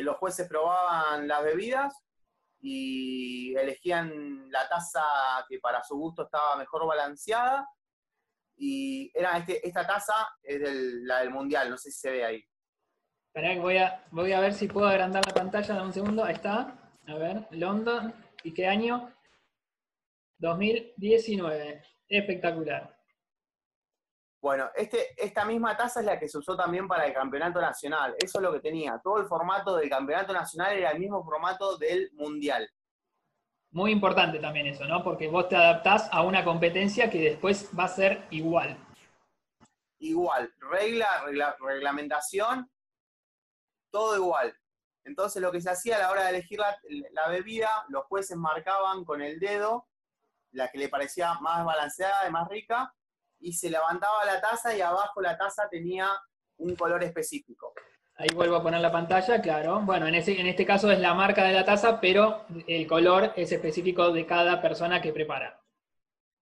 [0.03, 1.95] los jueces probaban las bebidas
[2.61, 5.03] y elegían la taza
[5.49, 7.69] que para su gusto estaba mejor balanceada.
[8.57, 10.61] Y era este, esta taza es
[11.03, 12.45] la del mundial, no sé si se ve ahí
[13.79, 16.75] a, voy a ver si puedo agrandar la pantalla, dame un segundo, ahí está.
[17.07, 19.15] A ver, London, ¿y qué año?
[20.39, 22.98] 2019, espectacular.
[24.41, 28.15] Bueno, este, esta misma taza es la que se usó también para el campeonato nacional.
[28.19, 29.01] Eso es lo que tenía.
[29.03, 32.69] Todo el formato del campeonato nacional era el mismo formato del mundial.
[33.71, 35.03] Muy importante también eso, ¿no?
[35.03, 38.79] Porque vos te adaptás a una competencia que después va a ser igual.
[39.99, 40.53] Igual.
[40.59, 42.71] Regla, regla reglamentación
[43.91, 44.55] todo igual.
[45.05, 49.05] Entonces lo que se hacía a la hora de elegir la, bebida, los jueces marcaban
[49.05, 49.89] con el dedo
[50.53, 52.95] la que le parecía más balanceada y más rica,
[53.41, 56.11] y se levantaba la taza y abajo la taza tenía
[56.59, 57.73] un color específico.
[58.17, 59.81] Ahí vuelvo a poner la pantalla, claro.
[59.83, 63.33] Bueno, en, ese, en este caso es la marca de la taza, pero el color
[63.37, 65.61] es específico de cada persona que prepara.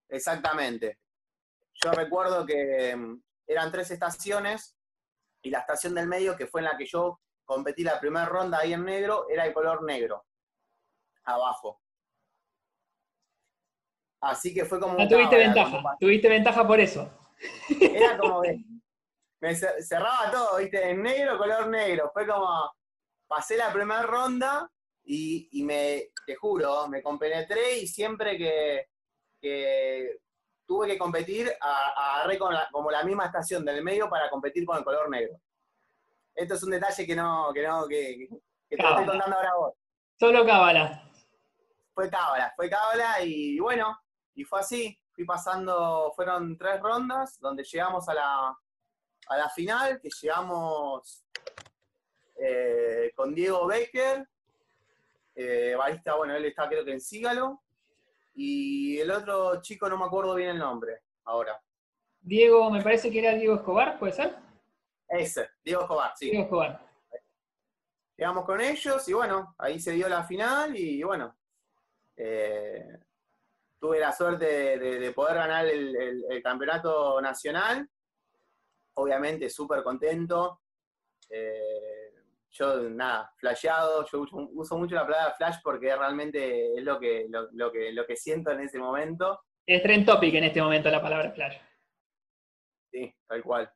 [0.09, 1.01] Exactamente.
[1.75, 4.75] Yo recuerdo que mm, eran tres estaciones
[5.43, 8.59] y la estación del medio, que fue en la que yo competí la primera ronda
[8.59, 10.25] ahí en negro, era el color negro,
[11.25, 11.83] abajo.
[14.31, 15.01] Así que fue como...
[15.01, 17.11] Ah, tuviste ventaja, tuviste ventaja por eso.
[17.81, 18.43] Era como
[19.39, 22.11] me cerraba todo, viste, en negro, color negro.
[22.13, 22.73] Fue como,
[23.27, 24.69] pasé la primera ronda
[25.05, 28.87] y, me, te juro, me compenetré y siempre que,
[30.67, 35.09] tuve que competir, agarré como la misma estación del medio para competir con el color
[35.11, 35.39] negro
[36.37, 38.29] esto es un detalle que no, que no, que,
[38.69, 39.75] te estoy contando ahora vos.
[40.19, 41.11] Solo cábala.
[41.95, 43.99] Fue cábala, fue cábala y, bueno,
[44.37, 44.97] y fue así.
[45.13, 48.59] Fui pasando, fueron tres rondas donde llegamos a la,
[49.29, 51.25] a la final, que llegamos
[52.39, 54.29] eh, con Diego Baker,
[55.35, 57.63] eh, barista, bueno, él está creo que en Sígalo,
[58.35, 61.59] y el otro chico no me acuerdo bien el nombre ahora.
[62.21, 64.37] Diego, me parece que era Diego Escobar, ¿puede ser?
[65.09, 66.27] Ese, Diego Escobar, sí.
[66.27, 66.87] Diego Escobar.
[68.19, 71.37] Llegamos con ellos y bueno, ahí se dio la final y bueno,
[72.17, 72.99] eh,
[73.79, 77.89] tuve la suerte de, poder ganar el, campeonato nacional.
[78.95, 80.61] Obviamente súper contento.
[81.29, 82.13] Eh,
[82.51, 87.71] yo, nada, flasheado, yo uso, mucho la palabra flash porque realmente es lo que, lo,
[87.71, 89.41] que, lo que siento en ese momento.
[89.67, 91.59] Es trend topic en este momento la palabra flash.
[92.91, 93.71] Sí, tal cual.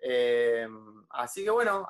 [0.00, 0.66] Eh,
[1.10, 1.88] así que bueno,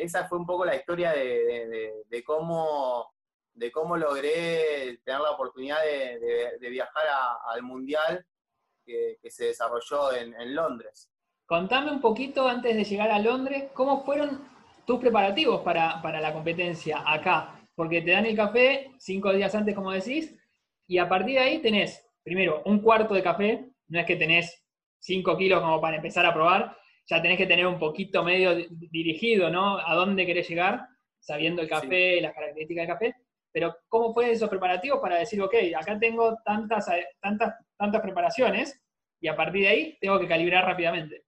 [0.00, 3.14] esa fue un poco la historia de, cómo
[3.56, 7.04] de cómo logré tener la oportunidad de, viajar
[7.46, 8.24] al Mundial
[8.84, 11.10] que, se desarrolló en, Londres.
[11.46, 14.48] Contame un poquito antes de llegar a Londres, ¿cómo fueron
[14.86, 17.60] tus preparativos para, para la competencia acá?
[17.74, 20.34] Porque te dan el café cinco días antes, como decís,
[20.86, 24.64] y a partir de ahí tenés, primero, un cuarto de café, no es que tenés
[24.98, 28.54] cinco kilos como para empezar a probar, ya tenés que tener un poquito medio
[28.90, 29.78] dirigido, ¿no?
[29.78, 30.88] A dónde querés llegar,
[31.20, 33.25] sabiendo el café, las características del café.
[33.56, 36.90] Pero, ¿cómo fue esos preparativos para decir, ok, acá tengo tantas,
[37.22, 38.78] tantas, tantas preparaciones
[39.18, 41.24] y a partir de ahí tengo que calibrar rápidamente?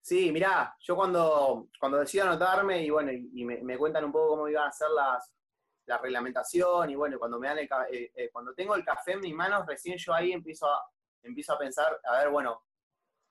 [0.00, 4.48] Sí, mirá, yo cuando, cuando decido anotarme y bueno, y, me, cuentan un poco cómo
[4.48, 5.30] iban a ser las,
[5.84, 9.20] la reglamentación y bueno, cuando me dan el, eh, eh, cuando tengo el café en
[9.20, 10.82] mis manos, recién yo ahí empiezo a,
[11.22, 12.62] empiezo a pensar, a ver, bueno,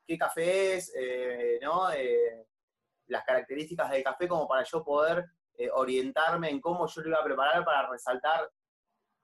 [0.05, 1.87] qué café es, eh, ¿no?
[3.07, 5.25] las características del café como para yo poder
[5.57, 8.51] eh, orientarme en cómo yo lo iba a preparar para resaltar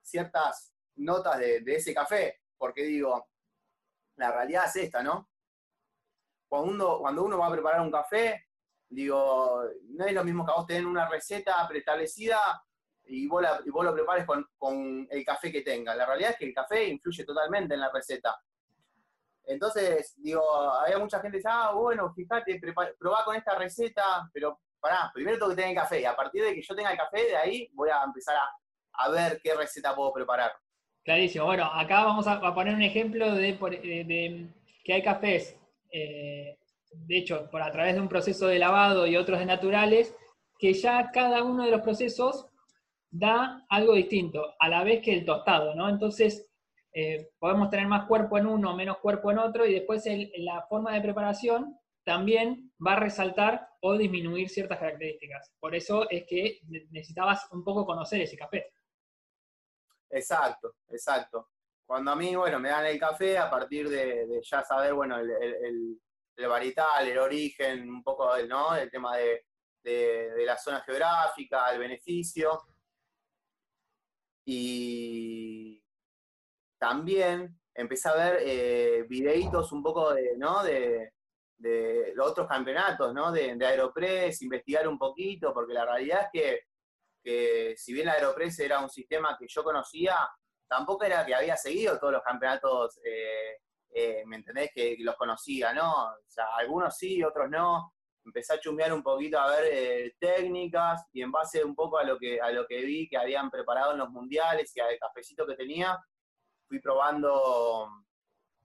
[0.00, 3.28] ciertas notas de, ese café, porque digo,
[4.16, 5.28] la realidad es esta, ¿no?
[6.48, 8.46] Cuando uno, cuando uno va a preparar un café,
[8.88, 12.38] digo, no es lo mismo que vos tener una receta preestablecida
[13.04, 15.94] y vos, y vos lo prepares con, con, el café que tenga.
[15.94, 18.36] La realidad es que el café influye totalmente en la receta.
[19.44, 20.42] Entonces, digo,
[20.72, 22.60] había mucha gente que decía, ah, bueno, fíjate,
[22.98, 24.60] probá con esta receta, pero
[25.14, 27.24] primero tengo que tener el café, y a partir de que yo tenga el café,
[27.24, 30.52] de ahí voy a empezar a, ver qué receta puedo preparar.
[31.04, 31.46] Clarísimo.
[31.46, 34.48] Bueno, acá vamos a, poner un ejemplo de,
[34.84, 35.56] que hay cafés,
[35.90, 36.58] eh,
[36.92, 40.14] de hecho, por a través de un proceso de lavado y otros de naturales,
[40.58, 42.46] que ya cada uno de los procesos
[43.10, 45.88] da algo distinto, a la vez que el tostado, ¿no?
[45.88, 46.50] Entonces,
[46.94, 50.04] eh, podemos tener más cuerpo en uno, menos cuerpo en otro, y después
[50.36, 55.52] la forma de preparación también va a resaltar o disminuir ciertas características.
[55.60, 56.60] Por eso es que
[56.90, 58.72] necesitabas un poco conocer ese café.
[60.10, 61.50] Exacto, exacto.
[61.86, 65.30] Cuando a mí, bueno, me dan el café, a partir de, ya saber, bueno, el,
[65.30, 66.00] el,
[66.36, 68.74] el, varietal, el origen, un poco, ¿no?
[68.74, 69.44] El tema de,
[69.82, 72.62] de la zona geográfica, el beneficio.
[74.44, 75.82] Y
[76.78, 80.62] también empecé a ver eh, videitos un poco de, ¿no?
[80.62, 81.12] de,
[82.14, 83.30] los otros campeonatos, ¿no?
[83.30, 86.66] De, Aeropress, investigar un poquito, porque la realidad es
[87.22, 90.16] que, si bien Aeropress era un sistema que yo conocía,
[90.68, 93.58] tampoco era que había seguido todos los campeonatos, eh,
[93.94, 94.70] eh, ¿me entendés?
[94.74, 96.06] Que, los conocía, ¿no?
[96.06, 97.94] O sea, algunos sí, otros no.
[98.24, 102.18] Empecé a chumbear un poquito a ver técnicas y en base un poco a lo,
[102.18, 105.56] que, a lo que vi que habían preparado en los mundiales y al cafecito que
[105.56, 105.98] tenía,
[106.68, 107.88] fui probando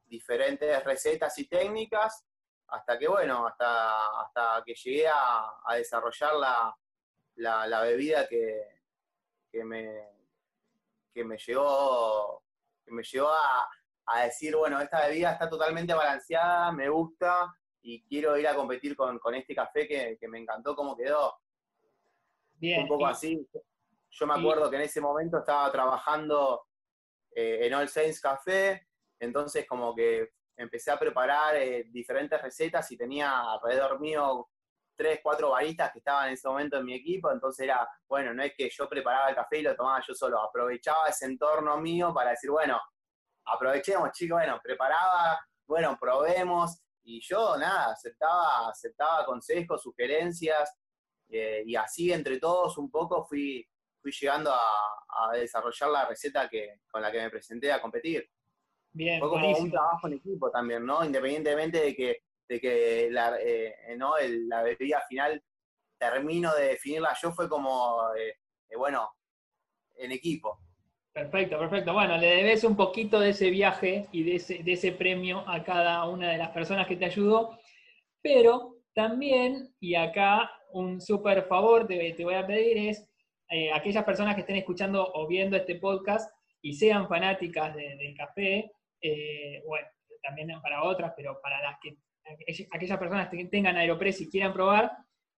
[0.06, 2.27] diferentes recetas y técnicas
[2.70, 6.34] hasta que, bueno, hasta, hasta que llegué a, desarrollar
[7.36, 10.08] la, bebida que, me,
[11.14, 12.44] que me llegó,
[12.86, 18.38] que me llevó a, decir, bueno, esta bebida está totalmente balanceada, me gusta y quiero
[18.38, 21.38] ir a competir con, este café que, me encantó cómo quedó.
[22.56, 22.84] Bien.
[22.84, 23.48] Un poco así.
[24.10, 26.66] Yo me acuerdo que en ese momento estaba trabajando
[27.36, 28.88] eh, en All Saints Café,
[29.20, 34.50] entonces como que empecé a preparar eh, diferentes recetas y tenía alrededor mío
[34.98, 38.42] tres, cuatro baristas que estaban en ese momento en mi equipo, entonces era, bueno, no
[38.42, 42.12] es que yo preparaba el café y lo tomaba yo solo, aprovechaba ese entorno mío
[42.14, 42.82] para decir, bueno,
[43.46, 50.76] aprovechemos chicos, bueno, preparaba, bueno, probemos, y yo nada, aceptaba, aceptaba consejos, sugerencias,
[51.30, 53.66] eh, y así entre todos un poco fui,
[54.02, 58.30] fui llegando a, desarrollar la receta que, con la que me presenté a competir.
[58.98, 61.06] Bien, Fue como un trabajo en equipo también, ¿no?
[61.06, 62.18] Independientemente de que,
[62.50, 64.16] de que la, eh, ¿no?
[64.48, 65.44] la bebida final
[66.00, 68.34] termino de definirla yo, fue como, eh,
[68.70, 69.12] eh, bueno,
[69.98, 70.60] en equipo.
[71.14, 71.94] Perfecto, perfecto.
[71.94, 75.64] Bueno, le debes un poquito de ese viaje y de ese, de ese premio a
[75.64, 77.58] cada una de las personas que te ayudó,
[78.22, 83.08] pero también, y acá un súper favor te, te voy a pedir es
[83.50, 88.72] eh, aquellas personas que estén escuchando o viendo este podcast y sean fanáticas del café,
[89.02, 89.88] eh, bueno,
[90.22, 91.98] también para otras, pero para las que
[92.72, 94.92] aquellas personas que tengan Aeropress y quieran probar,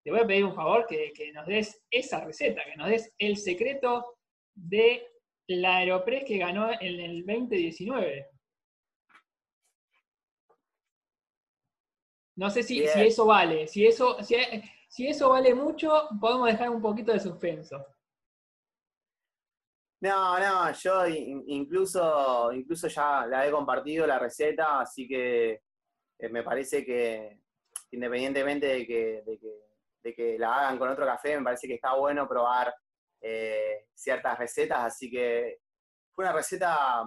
[0.03, 3.37] te voy a pedir un favor que, nos des esa receta, que nos des el
[3.37, 4.17] secreto
[4.55, 5.07] de
[5.47, 8.27] la Aeropress que ganó en el 2019.
[12.37, 13.67] No sé si, eso vale.
[13.67, 17.85] Si eso, si eso vale mucho, podemos dejar un poquito de suspenso.
[20.01, 25.61] No, no, yo incluso, incluso ya la he compartido la receta, así que
[26.17, 27.41] eh, me parece que
[27.91, 29.23] independientemente de que,
[30.03, 32.73] de que, la hagan con otro café, me parece que está bueno probar
[33.19, 35.59] eh, ciertas recetas, así que
[36.13, 37.03] fue una receta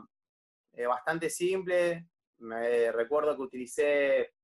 [0.74, 2.08] eh, bastante simple.
[2.38, 4.34] Me recuerdo que utilicé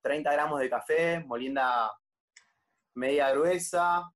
[0.00, 1.92] 30 gramos de café, molienda
[2.94, 4.10] media gruesa.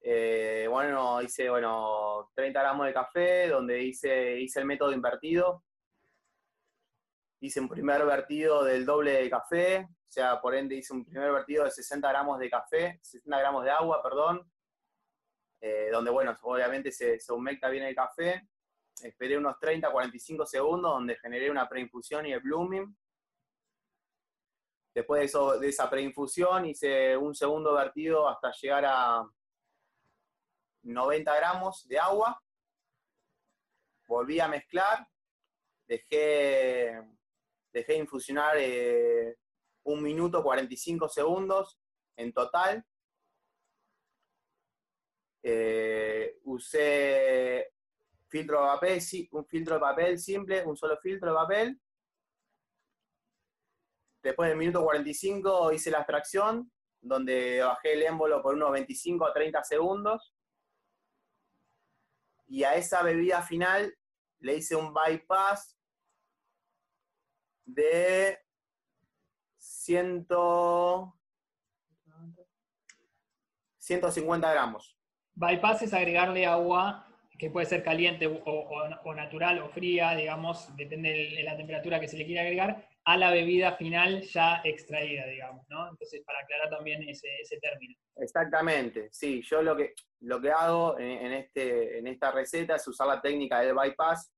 [0.00, 5.64] Eh, bueno, hice bueno, 30 gramos de café, donde hice, hice el método invertido.
[7.40, 11.30] Hice un primer vertido del doble de café, o sea, por ende hice un primer
[11.30, 14.50] vertido de 60 gramos de café, 60 gramos de agua, perdón,
[15.60, 18.48] eh, donde, bueno, obviamente se, se humecta bien el café.
[19.02, 22.96] Esperé unos 30, 45 segundos, donde generé una preinfusión y el blooming.
[24.94, 29.28] Después de, eso, de esa preinfusión hice un segundo vertido hasta llegar a
[30.88, 32.42] 90 gramos de agua.
[34.06, 35.06] Volví a mezclar.
[35.86, 37.02] Dejé,
[37.72, 39.36] dejé infusionar eh,
[39.84, 41.78] un minuto 45 segundos
[42.16, 42.84] en total.
[45.42, 47.72] Eh, usé
[48.28, 49.00] filtro de papel,
[49.32, 51.80] un filtro de papel simple, un solo filtro de papel.
[54.22, 56.70] Después del minuto 45 hice la extracción,
[57.00, 60.34] donde bajé el émbolo por unos 25 a 30 segundos.
[62.48, 63.94] Y a esa bebida final
[64.40, 65.78] le hice un bypass
[67.64, 68.38] de
[73.78, 74.96] 150 gramos.
[75.34, 77.04] Bypass es agregarle agua
[77.38, 82.16] que puede ser caliente o, natural o fría, digamos, depende de la temperatura que se
[82.16, 85.88] le quiera agregar, a la bebida final ya extraída, digamos, ¿no?
[85.88, 87.94] Entonces, para aclarar también ese, término.
[88.16, 93.06] Exactamente, sí, yo lo que, lo que hago en, este, en esta receta es usar
[93.06, 94.30] la técnica del bypass,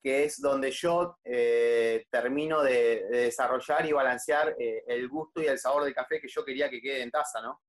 [0.00, 5.58] que es donde yo eh, termino de, desarrollar y balancear eh, el gusto y el
[5.58, 7.60] sabor del café que yo quería que quede en taza, ¿no?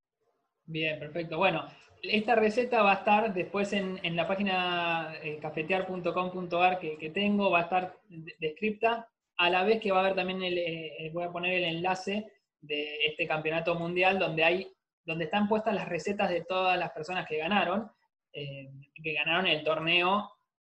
[0.66, 1.40] Bien, perfecto.
[1.40, 1.68] Bueno,
[2.04, 7.64] esta receta va a estar después en, la página eh, cafetear.com.ar que, tengo, va a
[7.64, 7.98] estar
[8.40, 9.08] descripta,
[9.38, 12.32] a la vez que va a haber también, el, eh, voy a poner el enlace
[12.62, 14.74] de este campeonato mundial donde hay,
[15.04, 17.92] donde están puestas las recetas de todas las personas que ganaron,
[18.34, 20.32] eh, que ganaron el torneo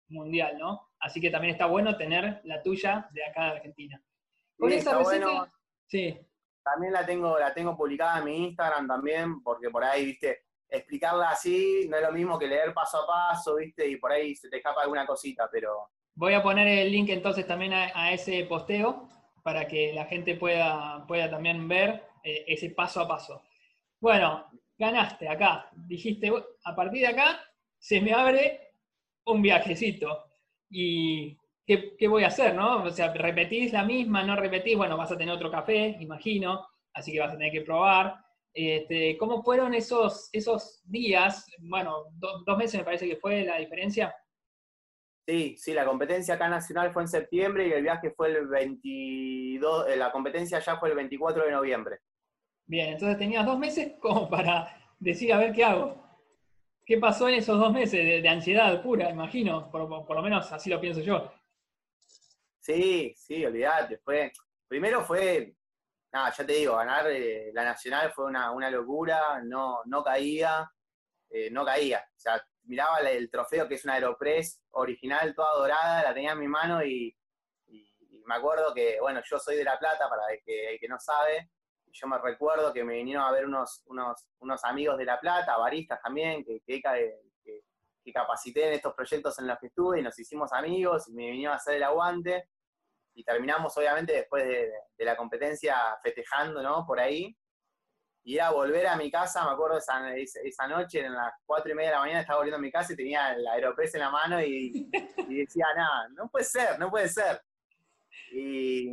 [0.09, 0.91] mundial, ¿no?
[0.99, 4.01] Así que también está bueno tener la tuya de acá de Argentina.
[4.57, 5.51] Con esa receta,
[5.88, 6.18] sí.
[6.64, 11.30] También la tengo, la tengo publicada en mi Instagram también, porque por ahí, viste, explicarla
[11.30, 14.49] así no es lo mismo que leer paso a paso, viste, y por ahí se
[14.49, 15.89] te escapa alguna cosita, pero...
[16.16, 19.09] Voy a poner el link entonces también a, ese posteo
[19.41, 23.41] para que la gente pueda, pueda también ver eh, ese paso a paso.
[23.99, 24.45] Bueno,
[24.78, 25.70] ganaste acá.
[25.74, 26.32] Dijiste,
[26.64, 27.39] a partir de acá
[27.80, 28.74] se me abre
[29.26, 30.26] un viajecito.
[30.70, 32.84] ¿Y qué, qué voy a hacer, no?
[32.84, 37.11] O sea, repetís la misma, no repetís, bueno, vas a tener otro café, imagino, así
[37.11, 38.16] que vas a tener que probar.
[38.53, 41.49] Este, ¿Cómo fueron esos, esos días?
[41.59, 44.16] Bueno, dos meses me parece que fue la diferencia.
[45.26, 49.88] Sí, sí, la competencia acá nacional fue en septiembre y el viaje fue el 22,
[49.88, 51.99] eh, la competencia ya fue el 24 de noviembre.
[52.65, 56.03] Bien, entonces tenías dos meses como para decir, a ver qué hago.
[56.86, 59.71] ¿Qué pasó en esos dos meses de, ansiedad pura, imagino?
[59.71, 61.32] Por, lo menos así lo pienso yo.
[62.59, 63.99] Sí, sí, olvídate.
[63.99, 64.34] Fue,
[64.67, 65.55] primero fue
[66.11, 70.69] nada, ya te digo, ganar eh, la Nacional fue una, locura, no, no caía,
[71.30, 71.99] eh, no caía.
[71.99, 76.39] O sea, miraba el trofeo que es una Aeropress original, toda dorada, la tenía en
[76.39, 77.16] mi mano y,
[78.26, 81.51] me acuerdo que, bueno, yo soy de La Plata, para el que, que no sabe,
[81.93, 85.57] yo me recuerdo que me vinieron a ver unos, unos, unos amigos de La Plata,
[85.57, 86.82] baristas también, que, que,
[88.14, 91.53] capacité en estos proyectos en los que estuve y nos hicimos amigos y me vinieron
[91.53, 92.49] a hacer el aguante
[93.16, 96.86] y terminamos obviamente después de, la competencia festejando, ¿no?
[96.86, 97.36] Por ahí.
[98.26, 101.76] Y era volver a mi casa, me acuerdo esa, esa noche, en las cuatro y
[101.76, 104.09] media de la mañana estaba volviendo a mi casa y tenía el Aeropress en la
[104.11, 104.89] mano y,
[105.28, 107.41] decía, nada, no puede ser, no puede ser.
[108.32, 108.89] Y,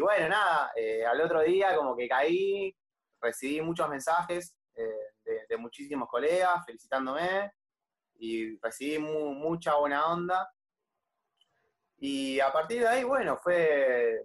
[0.00, 2.76] bueno, nada, eh, al otro día como que caí,
[3.20, 7.52] recibí muchos mensajes eh, de, muchísimos colegas felicitándome
[8.18, 10.50] y recibí mucha buena onda.
[11.98, 14.22] Y a partir de ahí, bueno, fue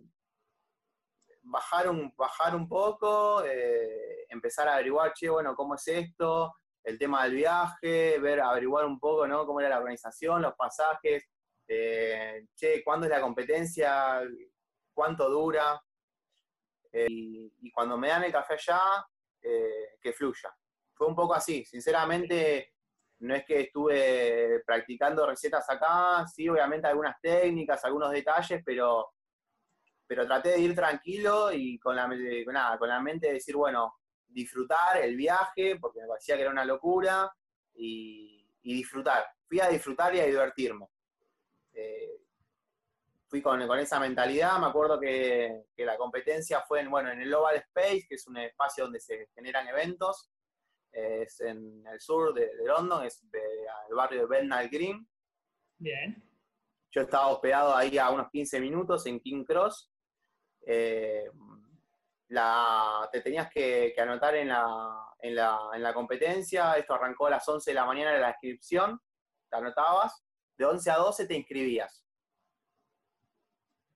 [1.45, 6.97] bajar un, bajar un poco, eh, empezar a averiguar, che, bueno, cómo es esto, el
[6.97, 9.45] tema del viaje, ver, averiguar un poco, ¿no?
[9.45, 11.23] Cómo era la organización, los pasajes,
[11.67, 14.21] eh, che, cuándo es la competencia,
[14.93, 15.81] cuánto dura.
[16.91, 19.05] Eh, y, cuando me dan el café allá,
[19.41, 20.49] que fluya.
[20.95, 22.73] Fue un poco así, sinceramente
[23.19, 29.14] no es que estuve practicando recetas acá, sí, obviamente algunas técnicas, algunos detalles, pero,
[30.07, 33.95] pero traté de ir tranquilo y con la, nada, con la mente de decir, bueno,
[34.27, 37.31] disfrutar el viaje, porque me parecía que era una locura,
[37.73, 38.31] y,
[38.61, 39.25] disfrutar.
[39.47, 40.87] Fui a disfrutar y a divertirme.
[41.73, 42.19] Eh,
[43.27, 47.57] fui con, esa mentalidad, me acuerdo que, la competencia fue en, bueno, en el Oval
[47.57, 50.31] Space, que es un espacio donde se generan eventos,
[50.91, 55.07] es en el sur de, London, es el barrio de Bethnal Green.
[55.77, 56.23] Bien.
[56.91, 59.91] Yo estaba hospedado ahí a unos 15 minutos en King Cross.
[60.65, 61.29] Eh,
[63.11, 68.11] te tenías que, anotar en la, competencia, esto arrancó a las 11 de la mañana
[68.11, 68.99] de la inscripción,
[69.49, 70.23] te anotabas,
[70.57, 72.03] de 11 a 12 te inscribías.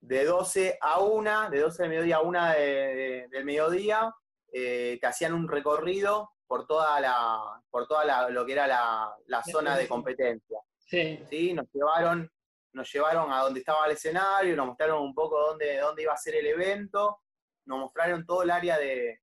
[0.01, 4.15] De 12 a 1, de 12 del mediodía a 1 del mediodía,
[4.51, 9.77] eh, te hacían un recorrido por toda la, por toda lo que era la, zona
[9.77, 10.59] de competencia.
[10.77, 11.53] Sí.
[11.53, 12.31] Nos llevaron,
[12.73, 16.17] nos llevaron a donde estaba el escenario, nos mostraron un poco dónde, dónde iba a
[16.17, 17.21] ser el evento,
[17.65, 19.21] nos mostraron todo el área de,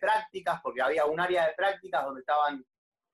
[0.00, 2.64] prácticas, porque había un área de prácticas donde estaban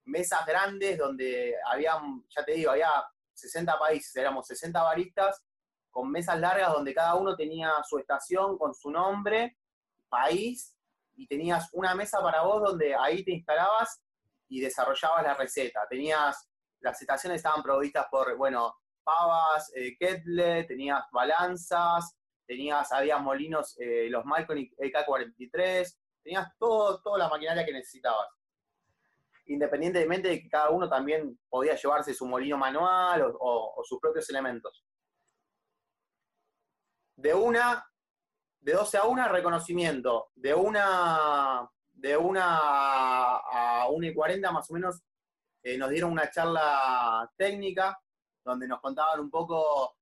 [0.05, 2.91] mesas grandes, donde había, ya te digo, había
[3.35, 5.43] 60 países, éramos 60 baristas,
[5.91, 9.59] con mesas largas donde cada uno tenía su estación con su nombre,
[10.09, 10.77] país,
[11.21, 14.01] y tenías una mesa para vos donde ahí te instalabas
[14.49, 15.87] y desarrollabas la receta.
[15.89, 16.49] Tenías,
[16.81, 24.09] las estaciones estaban provistas por, bueno, pavas, eh, kettle, tenías balanzas, tenías, había molinos, eh,
[24.11, 28.29] los Malconic EK43, tenías todo, toda la maquinaria que necesitabas.
[29.47, 34.85] Independientemente de que cada uno también podía llevarse su molino manual o, sus propios elementos.
[37.17, 37.85] De una,
[38.61, 40.31] de 12 a 1, reconocimiento.
[40.35, 42.59] De una, de una
[43.37, 45.03] a 1 y 40 más o menos,
[45.63, 47.99] eh, nos dieron una charla técnica
[48.45, 49.97] donde nos contaban un poco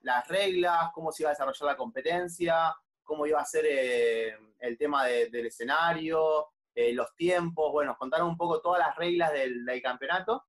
[0.00, 4.76] las reglas, cómo se iba a desarrollar la competencia, cómo iba a ser eh, el
[4.76, 9.64] tema del escenario, eh, los tiempos, bueno, nos contaron un poco todas las reglas del,
[9.82, 10.44] campeonato.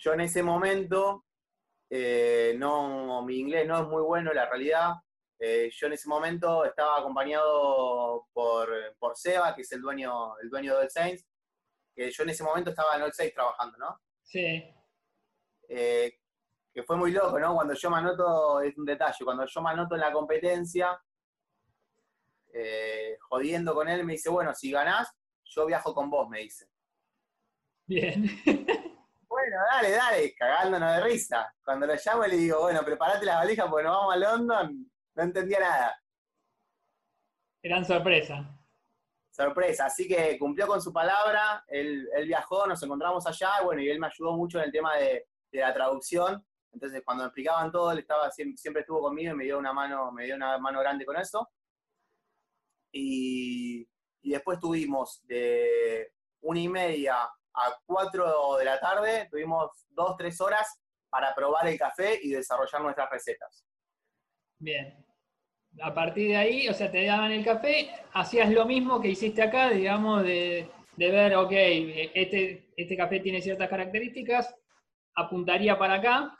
[0.00, 1.26] Yo en ese momento,
[1.88, 4.94] eh, no, mi inglés no es muy bueno, la realidad.
[5.38, 10.78] yo en ese momento estaba acompañado por, por Seba, que es el dueño, el dueño
[10.78, 11.24] del Saints,
[11.94, 14.00] que yo en ese momento estaba en el Saints trabajando, ¿no?
[14.22, 14.74] Sí
[16.72, 17.54] que fue muy loco, ¿no?
[17.54, 20.98] Cuando yo me anoto, es un detalle, cuando yo me anoto en la competencia,
[22.52, 25.10] eh, jodiendo con él, me dice, bueno, si ganás,
[25.44, 26.66] yo viajo con vos, me dice.
[27.86, 28.22] Bien.
[29.28, 31.54] bueno, dale, dale, cagándonos de risa.
[31.62, 35.22] Cuando lo llamo le digo, bueno, prepárate las valijas porque nos vamos a London, no
[35.22, 36.02] entendía nada.
[37.62, 38.58] Eran sorpresa.
[39.30, 43.98] Sorpresa, así que cumplió con su palabra, él, viajó, nos encontramos allá, bueno, y él
[43.98, 47.92] me ayudó mucho en el tema de, de la traducción, entonces, cuando me explicaban todo,
[47.92, 51.04] él estaba, siempre, estuvo conmigo y me dio una mano, me dio una mano grande
[51.04, 51.50] con eso.
[52.90, 53.86] Y,
[54.22, 60.80] después tuvimos de una y media a cuatro de la tarde, tuvimos dos, tres horas
[61.10, 63.66] para probar el café y desarrollar nuestras recetas.
[64.58, 65.04] Bien.
[65.82, 69.42] A partir de ahí, o sea, te daban el café, hacías lo mismo que hiciste
[69.42, 74.54] acá, digamos, de, de ver, ok, este, este café tiene ciertas características,
[75.14, 76.38] apuntaría para acá,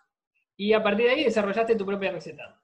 [0.57, 2.61] y a partir de ahí desarrollaste tu propia receta.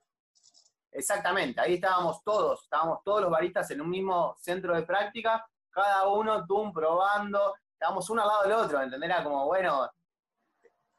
[0.91, 6.09] Exactamente, ahí estábamos todos, estábamos todos los baristas en un mismo centro de práctica, cada
[6.09, 9.11] uno, tú probando, estábamos uno al lado del otro, ¿entendés?
[9.11, 9.89] Era como, bueno,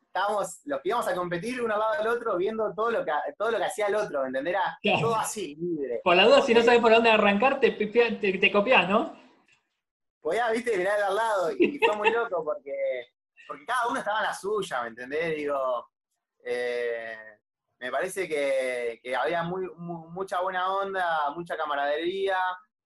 [0.01, 3.11] estábamos, los que íbamos a competir uno al lado del otro, viendo todo lo que,
[3.37, 4.55] todo lo que hacía el otro, ¿entendés?
[4.55, 6.01] Era todo así, libre.
[6.03, 9.17] Por la duda, si no sabes por dónde arrancar, te, te, copias, ¿no?
[10.21, 12.73] Podías, viste, mirar al lado, y fue muy loco porque,
[13.49, 15.35] porque cada uno estaba en la suya, ¿me entendés?
[15.35, 15.89] Digo,
[16.45, 17.17] eh,
[17.79, 22.37] me parece que, había mucha buena onda, mucha camaradería.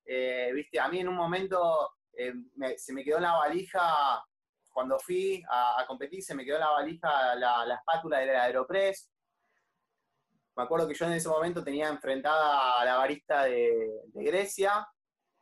[0.05, 2.33] Eh, viste, a mí en un momento eh,
[2.77, 4.23] se me quedó la valija,
[4.71, 9.11] cuando fui a, competir, se me quedó la valija, la, espátula del Aeropress.
[10.55, 14.87] Me acuerdo que yo en ese momento tenía enfrentada a la barista de, Grecia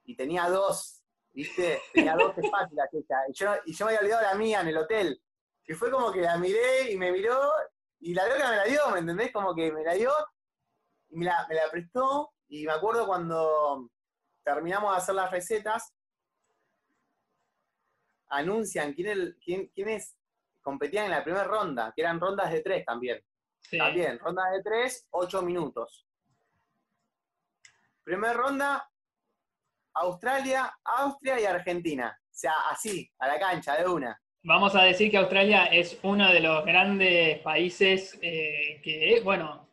[0.03, 1.00] y tenía dos,
[1.33, 1.81] ¿viste?
[1.93, 2.89] Tenía dos espátulas.
[2.91, 5.21] Y yo, y yo me había olvidado la mía en el hotel.
[5.65, 7.39] Y fue como que la miré y me miró
[7.99, 9.31] y la droga me la dio, ¿me entendés?
[9.31, 10.11] Como que me la dio
[11.09, 12.33] y me la, prestó.
[12.47, 13.89] Y me acuerdo cuando
[14.43, 15.93] terminamos de hacer las recetas,
[18.29, 20.17] anuncian quién, quiénes
[20.61, 23.23] competían en la primera ronda, que eran rondas de tres también.
[23.77, 26.05] También, rondas de tres, ocho minutos.
[28.03, 28.90] Primera ronda,
[29.93, 32.17] Australia, Austria y Argentina.
[32.19, 34.19] O sea, así, a la cancha, de una.
[34.43, 39.69] Vamos a decir que Australia es uno de los grandes países eh, que, bueno,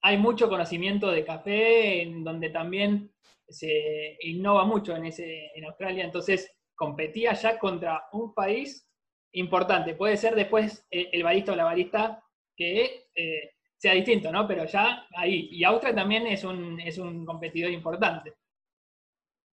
[0.00, 3.12] hay mucho conocimiento de café, en donde también
[3.48, 8.88] se innova mucho en, ese, en Australia, entonces competía ya contra un país
[9.32, 9.94] importante.
[9.94, 12.22] Puede ser después eh, el barista o la barista
[12.56, 14.46] que eh, sea distinto, ¿no?
[14.46, 15.48] Pero ya ahí.
[15.50, 18.34] Y Austria también es un, es un competidor importante.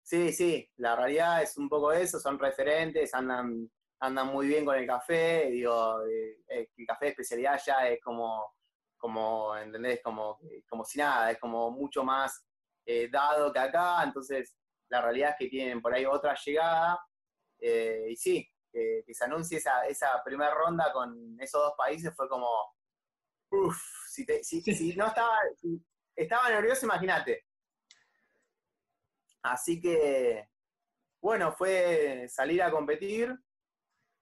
[0.08, 4.78] Sí, sí, la realidad es un poco eso, son referentes, andan, andan muy bien con
[4.78, 8.54] el café, digo, eh, el café de especialidad ya es como,
[8.96, 10.00] como ¿entendés?
[10.02, 10.40] Como,
[10.70, 12.42] como si nada, es como mucho más
[13.12, 14.56] dado que acá, entonces
[14.88, 16.98] la realidad es que tienen por ahí otra llegada,
[17.60, 22.48] y sí, que, se anuncie esa, esa primera ronda con esos dos países fue como,
[23.52, 23.78] uff,
[24.08, 25.38] si, si, no estaba,
[26.16, 27.47] estaba nervioso, imagínate.
[29.42, 30.50] Así que,
[31.22, 33.36] bueno, fue salir a competir.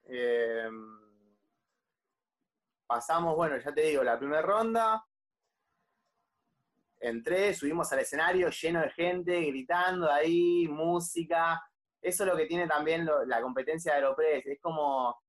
[0.04, 1.00] Em,
[2.88, 5.06] pasamos, bueno, ya te digo, la primera ronda.
[7.00, 11.62] Entré, subimos al escenario lleno de gente, gritando ahí, música
[12.06, 15.24] eso es lo que tiene también la competencia de Aeropress, es como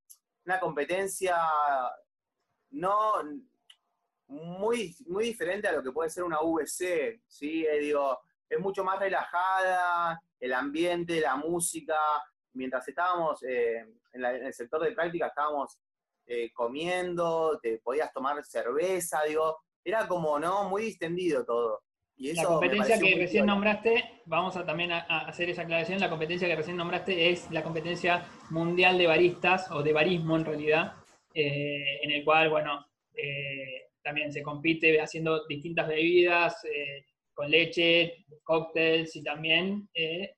[0.45, 1.39] una competencia
[2.70, 3.14] no
[4.28, 7.64] muy, muy diferente a lo que puede ser una VC, ¿sí?
[7.64, 11.97] Eh, digo, es mucho más relajada, el ambiente, la música.
[12.55, 15.78] Mientras estábamos eh, en, el sector de práctica, estábamos
[16.26, 20.68] eh, comiendo, te podías tomar cerveza, digo, era como, ¿no?
[20.68, 21.82] Muy distendido todo
[22.18, 26.57] la competencia que recién nombraste, vamos a también a, hacer esa aclaración, la competencia que
[26.57, 30.94] recién nombraste es la competencia mundial de baristas, o de barismo en realidad,
[31.34, 32.86] eh, en el cual, bueno,
[34.07, 37.05] también se compite haciendo distintas bebidas, eh,
[37.37, 39.89] con leche, cócteles y también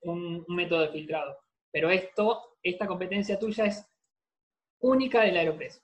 [0.03, 1.39] un, método de filtrado.
[1.73, 3.87] Pero esto, esta competencia tuya es
[4.81, 5.83] única del Aeropress.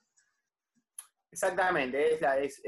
[1.31, 2.62] Exactamente, es, la, es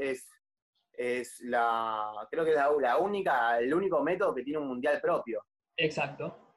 [0.97, 5.45] es la, creo que es la, única, el único método que tiene un mundial propio.
[5.75, 6.55] Exacto.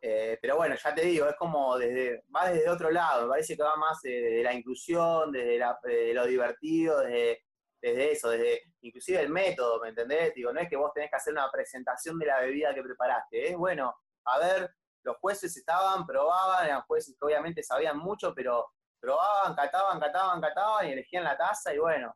[0.00, 3.62] Eh, pero bueno, ya te digo, es como desde, va desde otro lado, parece que
[3.62, 7.45] va más de, la inclusión, desde, lo divertido, desde,
[7.80, 10.34] desde, eso, desde inclusive el método, ¿me entendés?
[10.34, 13.50] Digo, no es que vos tenés que hacer una presentación de la bebida que preparaste,
[13.50, 18.72] es bueno, a ver, los jueces estaban, probaban, eran jueces que obviamente sabían mucho, pero
[19.00, 22.14] probaban, cataban, cataban, cataban y elegían la taza y bueno,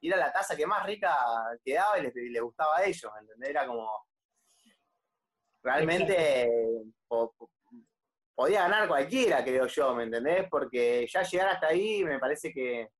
[0.00, 1.16] era la taza que más rica
[1.64, 3.50] quedaba y les, gustaba a ellos, ¿entendés?
[3.50, 3.88] Era como,
[5.62, 6.50] realmente
[8.34, 10.48] podía ganar cualquiera, creo yo, ¿me entendés?
[10.50, 12.90] Porque ya llegar hasta ahí me parece que,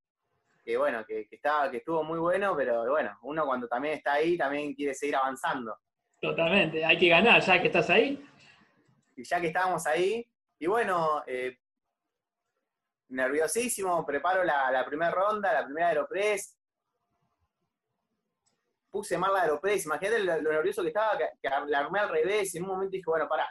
[0.77, 4.75] bueno, que, estaba, que estuvo muy bueno, pero bueno, uno cuando también está ahí también
[4.75, 5.77] quiere seguir avanzando.
[6.21, 8.25] Totalmente, hay que ganar ya que estás ahí.
[9.17, 10.27] Y ya que estábamos ahí,
[10.59, 11.59] y bueno, eh,
[13.09, 16.57] nerviosísimo, preparo la, la primera ronda, la primera Aeropress,
[18.91, 22.59] puse mal la Aeropress, imagínate lo, nervioso que estaba, que, la armé al revés, y
[22.59, 23.49] en un momento dije, bueno, pará,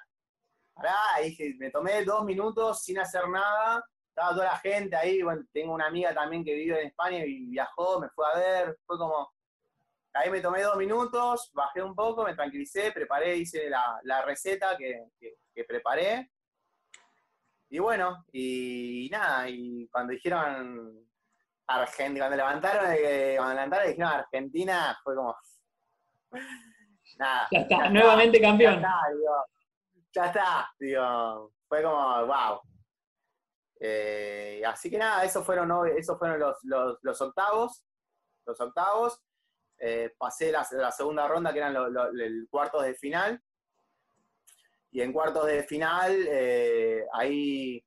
[0.74, 3.84] pará, y dije, me tomé dos minutos sin hacer nada,
[4.22, 7.48] estaba toda la gente ahí, bueno, tengo una amiga también que vive en España y
[7.48, 9.34] viajó, me fue a ver, fue como,
[10.14, 15.08] ahí me tomé dos minutos, bajé un poco, me tranquilicé, preparé, hice la, receta que,
[15.68, 16.30] preparé,
[17.70, 21.04] y bueno, y, nada, y cuando dijeron
[21.66, 25.36] Argentina, cuando levantaron, eh, cuando levantaron dijeron Argentina, fue como.
[27.18, 27.48] Nada.
[27.52, 28.82] Ya está, nuevamente campeón.
[30.14, 32.62] Ya está, digo, fue como, wow.
[33.84, 37.84] Eh, así que nada, esos fueron, esos fueron los, octavos.
[38.46, 39.20] Los octavos.
[39.80, 41.90] Eh, pasé la, la, segunda ronda, que eran los,
[42.50, 43.42] cuartos de final.
[44.92, 46.30] Y en cuartos de final,
[47.14, 47.84] ahí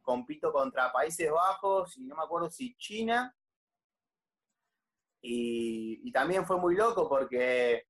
[0.00, 3.36] compito contra Países Bajos y no me acuerdo si China.
[5.20, 7.86] Y, también fue muy loco porque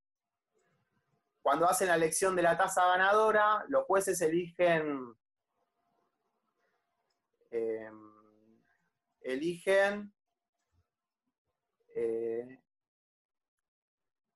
[1.43, 5.15] cuando hacen la elección de la tasa ganadora, los jueces eligen
[7.57, 8.61] em,
[9.21, 10.13] eligen
[11.95, 12.61] eh,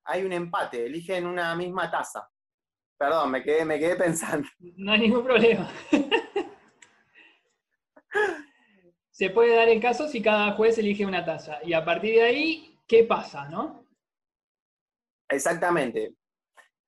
[0.04, 2.28] hay un empate, eligen una misma tasa.
[2.98, 4.48] Perdón, me quedé, me quedé pensando.
[4.58, 5.70] No hay ningún problema.
[9.10, 11.60] se puede dar el caso si cada juez elige una tasa.
[11.62, 13.86] Y a partir de ahí, ¿qué pasa, no?
[15.28, 16.16] Exactamente.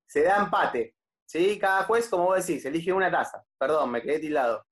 [0.06, 0.96] Se da empate.
[1.26, 1.58] ¿sí?
[1.58, 3.44] Cada juez, como vos decís, elige una tasa.
[3.58, 4.64] Perdón, me quedé tildado.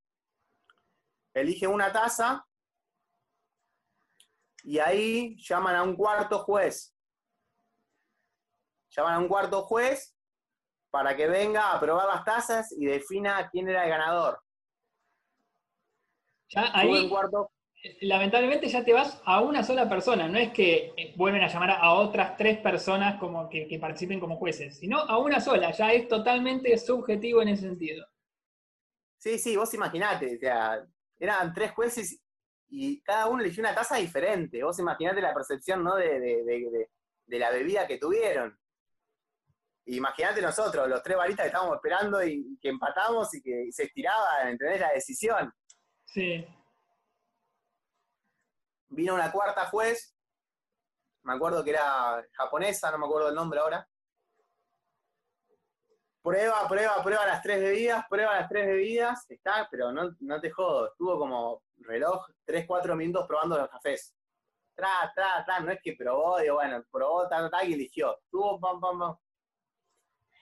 [1.35, 2.47] Elige una tasa
[4.63, 6.95] y ahí llaman a un cuarto juez.
[8.91, 10.15] Llaman a un cuarto juez
[10.91, 14.43] para que venga a probar las tasas y defina quién era el ganador.
[16.49, 17.09] Ya ahí,
[18.03, 21.71] lamentablemente ya te vas a una sola persona, no es que eh, vuelven a llamar
[21.71, 26.09] a otras tres personas como que, participen como jueces, sino a una sola, ya es
[26.09, 28.07] totalmente subjetivo en ese sentido.
[29.19, 30.85] Sí, sí, vos imaginate, o sea,
[31.21, 32.21] eran tres jueces
[32.69, 34.63] y cada uno eligió una taza diferente.
[34.63, 35.97] Vos imaginate la percepción ¿no?
[35.97, 36.89] de,
[37.27, 38.59] la bebida que tuvieron.
[39.87, 44.49] Imagínate nosotros, los tres baristas que estábamos esperando y que empatamos y que se estiraba,
[44.49, 44.81] ¿entendés?
[44.81, 45.53] La decisión.
[46.07, 46.47] Sí.
[48.89, 50.17] Vino una cuarta juez,
[51.23, 53.89] me acuerdo que era japonesa, no me acuerdo el nombre ahora.
[56.23, 60.51] Prueba, prueba, prueba las tres bebidas, prueba las tres bebidas, está, pero no, no te
[60.51, 64.15] jodo, estuvo como reloj 3, 4 minutos probando los cafés.
[64.75, 68.19] Tra, tra, tra, no es que probó, digo, bueno, probó, tal, tal, y eligió.
[68.31, 69.17] Tuvo, pam, pam, pam.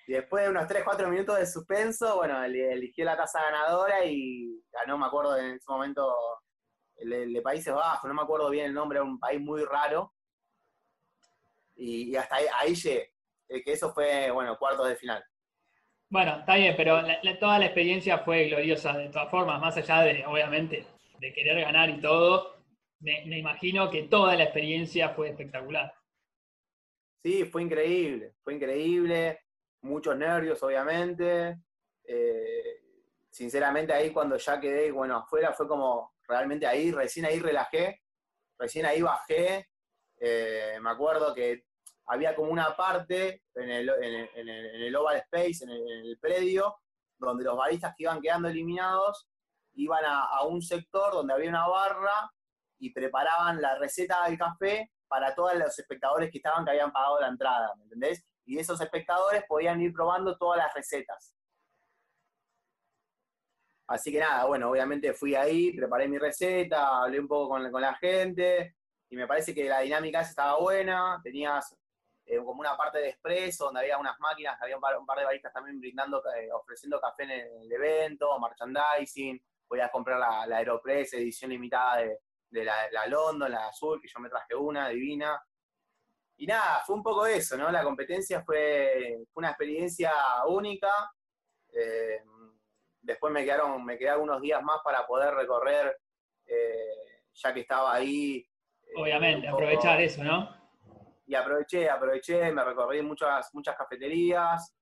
[0.08, 4.60] Y después de unos 3, 4 minutos de suspenso, bueno, eligió la taza ganadora y
[4.72, 6.12] ganó, me acuerdo en ese momento,
[6.96, 10.12] el, de Países Bajos, no me acuerdo bien el nombre, era un país muy raro.
[11.76, 13.12] Y, hasta ahí, llegué,
[13.48, 15.24] eh, que eso fue, bueno, cuartos de final.
[16.10, 17.02] Bueno, está bien, pero
[17.38, 20.86] toda la experiencia fue gloriosa de todas formas, más allá de, obviamente,
[21.20, 22.58] de querer ganar y todo,
[23.00, 25.92] me, imagino que toda la experiencia fue espectacular.
[27.22, 29.40] Sí, fue increíble, fue increíble,
[29.82, 31.58] muchos nervios obviamente.
[32.04, 32.80] Eh,
[33.30, 38.02] sinceramente ahí cuando ya quedé, bueno, afuera fue como realmente ahí, recién ahí relajé,
[38.58, 39.68] recién ahí bajé.
[40.20, 41.64] Eh, me acuerdo que
[42.08, 46.76] había como una parte en el, en el Oval Space, en el, predio,
[47.18, 49.28] donde los baristas que iban quedando eliminados
[49.74, 52.32] iban a, un sector donde había una barra
[52.78, 57.20] y preparaban la receta del café para todos los espectadores que estaban que habían pagado
[57.20, 58.24] la entrada, ¿me entendés?
[58.44, 61.34] Y esos espectadores podían ir probando todas las recetas.
[63.86, 67.94] Así que nada, bueno, obviamente fui ahí, preparé mi receta, hablé un poco con, la
[67.94, 68.76] gente
[69.10, 71.74] y me parece que la dinámica estaba buena, tenías
[72.30, 75.50] eh, como una parte de expreso donde había unas máquinas, había un par, de baristas
[75.50, 79.42] también brindando, eh, ofreciendo café en el evento, merchandising,
[79.82, 82.02] a comprar la, la Aeropress edición limitada
[82.50, 85.42] de, la, la, London, la azul, que yo me traje una, divina.
[86.36, 87.70] Y nada, fue un poco eso, ¿no?
[87.70, 90.12] La competencia fue, una experiencia
[90.48, 90.90] única.
[91.72, 92.22] Eh,
[93.00, 95.98] después me quedaron, me quedaron unos días más para poder recorrer,
[97.32, 98.46] ya que estaba ahí.
[98.96, 100.57] Obviamente, aprovechar eso, ¿no?
[101.28, 104.74] Y aproveché, aproveché, me recorrí muchas, muchas cafeterías.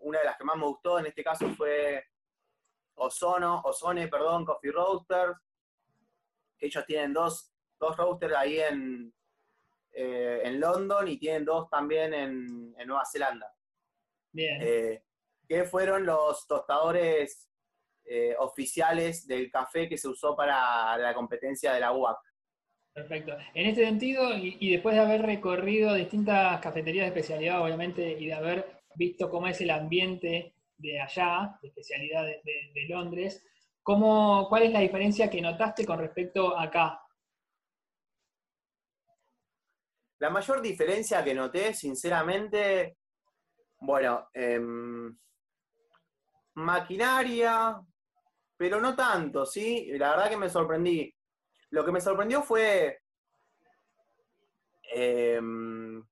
[0.00, 2.04] una de las que más me gustó en este caso fue
[2.96, 5.36] Ozono, Ozone, perdón, Coffee Roasters.
[6.58, 9.14] Ellos tienen dos, dos roasters ahí en,
[9.92, 13.54] eh, en London y tienen dos también en, Nueva Zelanda.
[14.32, 14.58] Bien.
[14.60, 15.04] Eh,
[15.46, 17.48] que fueron los tostadores
[18.04, 22.18] eh, oficiales del café que se usó para la competencia de la UAC.
[22.98, 23.36] Perfecto.
[23.54, 28.32] En este sentido, y, después de haber recorrido distintas cafeterías de especialidad, obviamente, y de
[28.32, 33.46] haber visto cómo es el ambiente de allá, de especialidad de, Londres,
[33.84, 37.00] ¿cómo, ¿cuál es la diferencia que notaste con respecto a acá?
[40.18, 42.96] La mayor diferencia que noté, sinceramente,
[43.78, 45.16] bueno, em,
[46.54, 47.80] maquinaria,
[48.56, 49.86] pero no tanto, ¿sí?
[49.92, 51.14] La verdad que me sorprendí.
[51.70, 53.00] Lo que me sorprendió fue
[54.94, 56.02] em,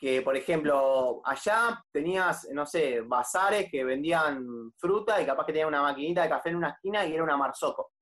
[0.00, 5.68] que, por ejemplo, allá tenías, no sé, bazares que vendían fruta y capaz que tenían
[5.68, 7.92] una maquinita de café en una esquina y era una Marzocco.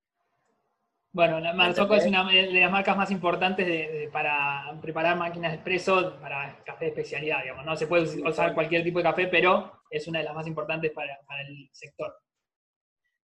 [1.11, 6.19] Bueno, la Marzocco es una de las marcas más importantes para preparar máquinas de expreso
[6.21, 7.65] para café de especialidad, digamos.
[7.65, 10.93] No se puede usar cualquier tipo de café, pero es una de las más importantes
[10.93, 12.15] para, para el sector.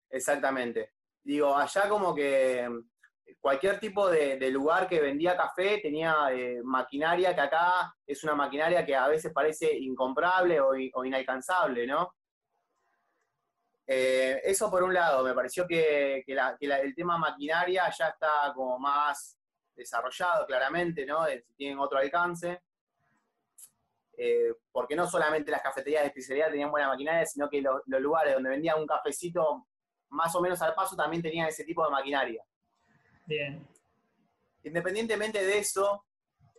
[0.09, 0.95] Exactamente.
[1.23, 2.67] Digo, allá como que
[3.39, 8.85] cualquier tipo de, lugar que vendía café tenía eh, maquinaria que acá es una maquinaria
[8.85, 12.15] que a veces parece incomprable o, inalcanzable, ¿no?
[13.87, 19.37] Eh, eso por un lado, me pareció que, el tema maquinaria ya está como más
[19.75, 21.25] desarrollado claramente, ¿no?
[21.55, 22.61] Tienen otro alcance.
[24.17, 28.33] Eh, porque no solamente las cafeterías de especialidad tenían buena maquinaria, sino que los lugares
[28.33, 29.67] donde vendían un cafecito
[30.09, 32.43] más o menos al paso también tenían ese tipo de maquinaria.
[33.25, 33.67] Bien.
[34.63, 36.05] Independientemente de eso,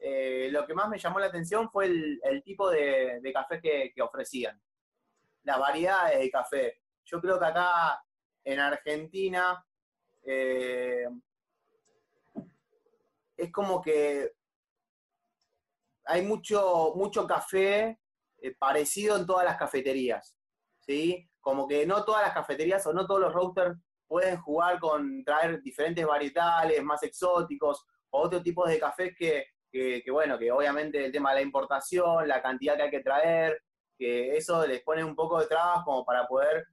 [0.00, 4.60] eh, lo que más me llamó la atención fue el, tipo de, café que, ofrecían,
[5.44, 6.80] las variedades de café.
[7.04, 8.02] Yo creo que acá
[8.44, 9.64] en Argentina
[10.22, 11.06] eh,
[13.36, 14.32] es como que
[16.04, 17.98] hay mucho, mucho café
[18.38, 20.36] eh, parecido en todas las cafeterías,
[20.80, 21.28] ¿sí?
[21.40, 23.76] Como que no todas las cafeterías o no todos los roasters
[24.06, 29.46] pueden jugar con traer diferentes varietales más exóticos o otro tipo de cafés que,
[30.10, 33.62] bueno, que obviamente el tema de la importación, la cantidad que hay que traer,
[33.98, 36.66] que eso les pone un poco de trabas como para poder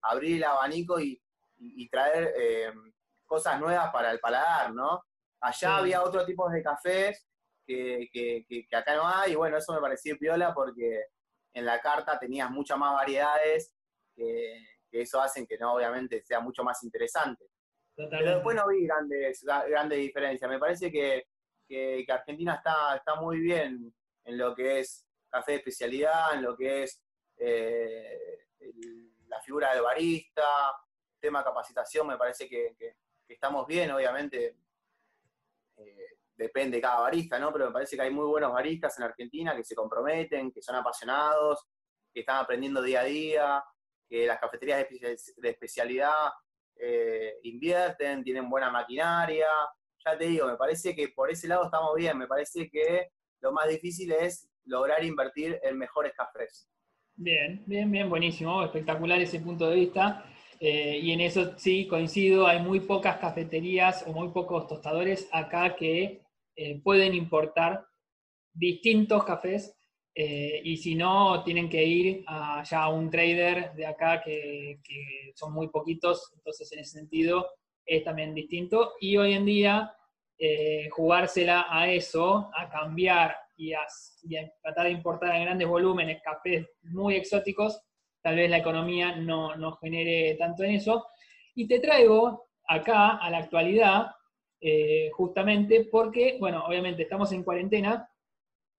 [0.00, 1.20] abrir el abanico y,
[1.90, 2.72] traer eh,
[3.24, 5.04] cosas nuevas para el paladar, ¿no?
[5.40, 7.26] Allá había otro tipo de cafés
[7.66, 11.04] que, acá no hay, y bueno, eso me pareció piola porque
[11.54, 13.74] en la carta tenías muchas más variedades
[14.16, 17.46] que, eso hacen que no, obviamente, sea mucho más interesante.
[17.94, 20.50] Pero después no vi grandes, grandes diferencias.
[20.50, 21.26] Me parece que,
[22.08, 26.82] Argentina está, está muy bien en lo que es café de especialidad, en lo que
[26.82, 27.02] es
[27.38, 28.46] eh,
[29.28, 30.44] la figura de barista,
[31.18, 32.76] tema capacitación, me parece que,
[33.26, 34.58] estamos bien, obviamente.
[35.78, 37.52] Eh, depende de cada barista, ¿no?
[37.52, 40.76] Pero me parece que hay muy buenos baristas en Argentina que se comprometen, que son
[40.76, 41.66] apasionados,
[42.12, 43.64] que están aprendiendo día a día,
[44.12, 46.28] que las cafeterías de especialidad
[46.76, 49.46] eh, invierten, tienen buena maquinaria.
[50.04, 53.08] Ya te digo, me parece que por ese lado estamos bien, me parece que
[53.40, 56.68] lo más difícil es lograr invertir en mejores cafés.
[57.14, 60.26] Bien, bien, bien, buenísimo, espectacular ese punto de vista.
[60.60, 65.74] Eh, y en eso sí coincido, hay muy pocas cafeterías o muy pocos tostadores acá
[65.74, 66.22] que
[66.56, 67.86] eh, pueden importar
[68.52, 69.74] distintos cafés
[70.14, 74.78] eh, y si no, tienen que ir a, ya a un trader de acá que,
[75.34, 77.48] son muy poquitos, entonces en ese sentido
[77.86, 78.94] es también distinto.
[79.00, 79.94] Y hoy en día,
[80.90, 83.86] jugársela a eso, a cambiar y a,
[84.62, 87.80] tratar de importar en grandes volúmenes cafés muy exóticos,
[88.22, 91.06] tal vez la economía no, no genere tanto en eso.
[91.54, 94.06] Y te traigo acá a la actualidad,
[94.60, 98.08] eh, justamente porque, bueno, obviamente estamos en cuarentena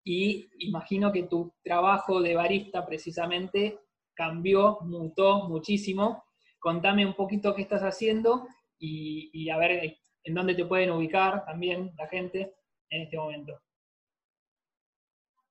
[0.04, 3.80] y imagino que tu trabajo de barista precisamente
[4.14, 6.26] cambió, mutó muchísimo.
[6.60, 8.48] Contame un poquito qué estás haciendo
[8.78, 12.56] y, a ver en dónde te pueden ubicar también la gente
[12.90, 13.62] en este momento.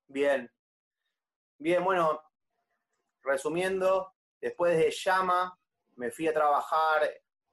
[0.07, 0.51] Bien.
[1.59, 2.21] Bien, bueno,
[3.23, 5.57] resumiendo, después de Llama
[5.97, 7.09] me fui a trabajar,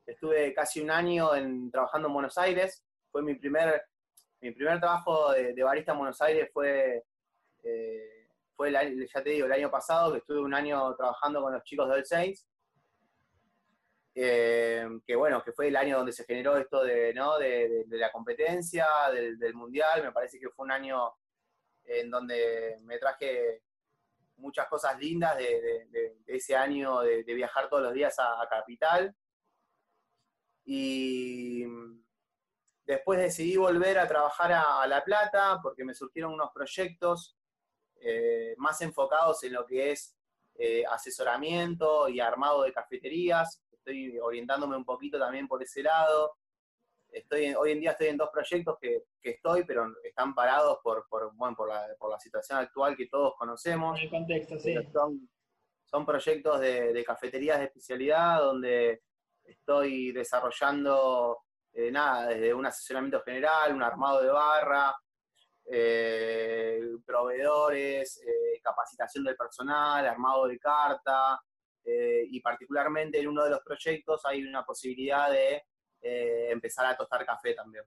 [0.06, 3.84] estuve casi un año en, trabajando en Buenos Aires, fue mi primer,
[4.42, 7.04] mi primer trabajo de, barista en Buenos Aires fue,
[7.64, 11.64] eh, fue ya te digo, el año pasado, que estuve un año trabajando con los
[11.64, 12.48] chicos del Saints,
[14.16, 17.38] eh, que bueno, que fue el año donde se generó esto de, ¿no?
[17.38, 21.14] de, la competencia, del, mundial, me parece que fue un año
[21.86, 23.62] en donde me traje
[24.38, 29.16] muchas cosas lindas de, ese año de, viajar todos los días a, Capital.
[30.66, 31.66] Y
[32.94, 37.38] después decidí volver a trabajar a, La Plata porque me surgieron unos proyectos
[38.02, 40.16] eh, más enfocados en lo que es
[40.56, 43.62] eh, asesoramiento y armado de cafeterías.
[43.72, 46.36] Estoy orientándome un poquito también por ese lado
[47.12, 51.34] estoy hoy en día estoy en dos proyectos que, estoy, pero están parados por, por,
[51.36, 53.98] bueno, por, la, por la situación actual que todos conocemos.
[53.98, 54.76] En el contexto, sí.
[55.86, 59.02] Son, proyectos de, cafeterías de especialidad donde
[59.44, 61.40] estoy desarrollando,
[61.80, 64.94] eh, nada, desde un asesoramiento general, un armado de barra,
[65.72, 71.40] eh, proveedores, eh, capacitación del personal, armado de carta,
[72.32, 75.64] y particularmente en uno de los proyectos hay una posibilidad de
[76.52, 77.84] empezar a tostar café también.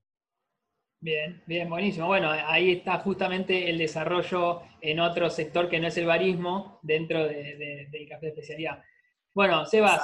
[0.99, 2.09] Bien, bien, buenísimo.
[2.09, 7.29] Bueno, ahí está justamente el desarrollo en otro sector que no es el barismo dentro
[7.29, 8.83] del café de especialidad.
[9.35, 10.03] Bueno, Sebas,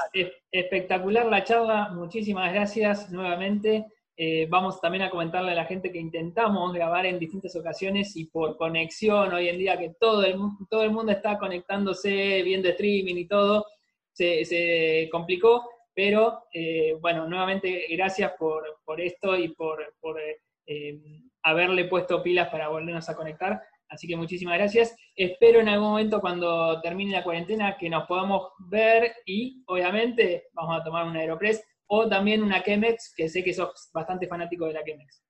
[0.50, 3.86] espectacular la charla, muchísimas gracias nuevamente.
[4.16, 8.24] Eh, vamos también a comentarle a la gente que intentamos grabar en distintas ocasiones y
[8.24, 10.36] por conexión, hoy en día que todo el,
[10.68, 13.66] todo el mundo está conectándose, viendo streaming y todo,
[14.12, 15.68] se, se complicó
[15.98, 18.62] pero eh, bueno, nuevamente gracias por,
[18.98, 19.82] esto y por,
[20.64, 21.00] eh,
[21.42, 23.60] haberle puesto pilas para volvernos a conectar.
[23.88, 24.94] Así que muchísimas gracias.
[25.16, 30.80] Espero en algún momento cuando termine la cuarentena que nos podamos ver y obviamente vamos
[30.80, 34.74] a tomar una Aeropress o también una Chemex, que sé que sos bastante fanático de
[34.74, 35.22] la Chemex.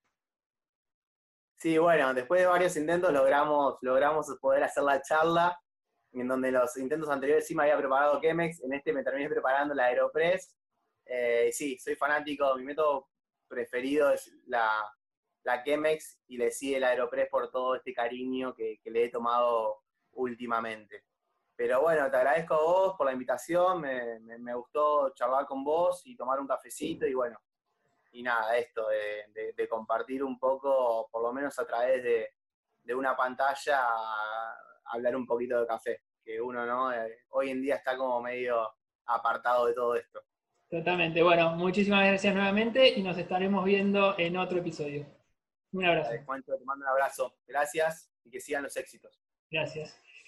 [1.57, 5.57] Sí, bueno, después de varios intentos logramos, logramos poder hacer la charla,
[6.13, 9.73] en donde los intentos anteriores sí me había preparado Chemex, en este me terminé preparando
[9.73, 10.55] la Aeropress,
[11.05, 13.07] eh, sí, soy fanático, mi método
[13.47, 14.83] preferido es la,
[15.49, 19.81] la Chemex y le sigue el Aeropress por todo este cariño que, le he tomado
[20.13, 21.05] últimamente.
[21.55, 26.15] Pero bueno, te agradezco a vos por la invitación, me, gustó charlar con vos y
[26.15, 27.39] tomar un cafecito y bueno,
[28.11, 33.81] y nada, esto de, compartir un poco, por lo menos a través de, una pantalla,
[34.85, 38.67] hablar un poquito de café, que uno no eh, hoy en día está como medio
[39.05, 40.21] apartado de todo esto.
[40.69, 41.21] Totalmente.
[41.21, 45.18] Bueno, muchísimas gracias nuevamente y nos estaremos viendo en otro episodio.
[45.71, 46.11] Un abrazo.
[46.11, 47.35] te mando un abrazo.
[47.47, 49.19] Gracias y que sigan los éxitos.
[49.51, 49.99] Gracias.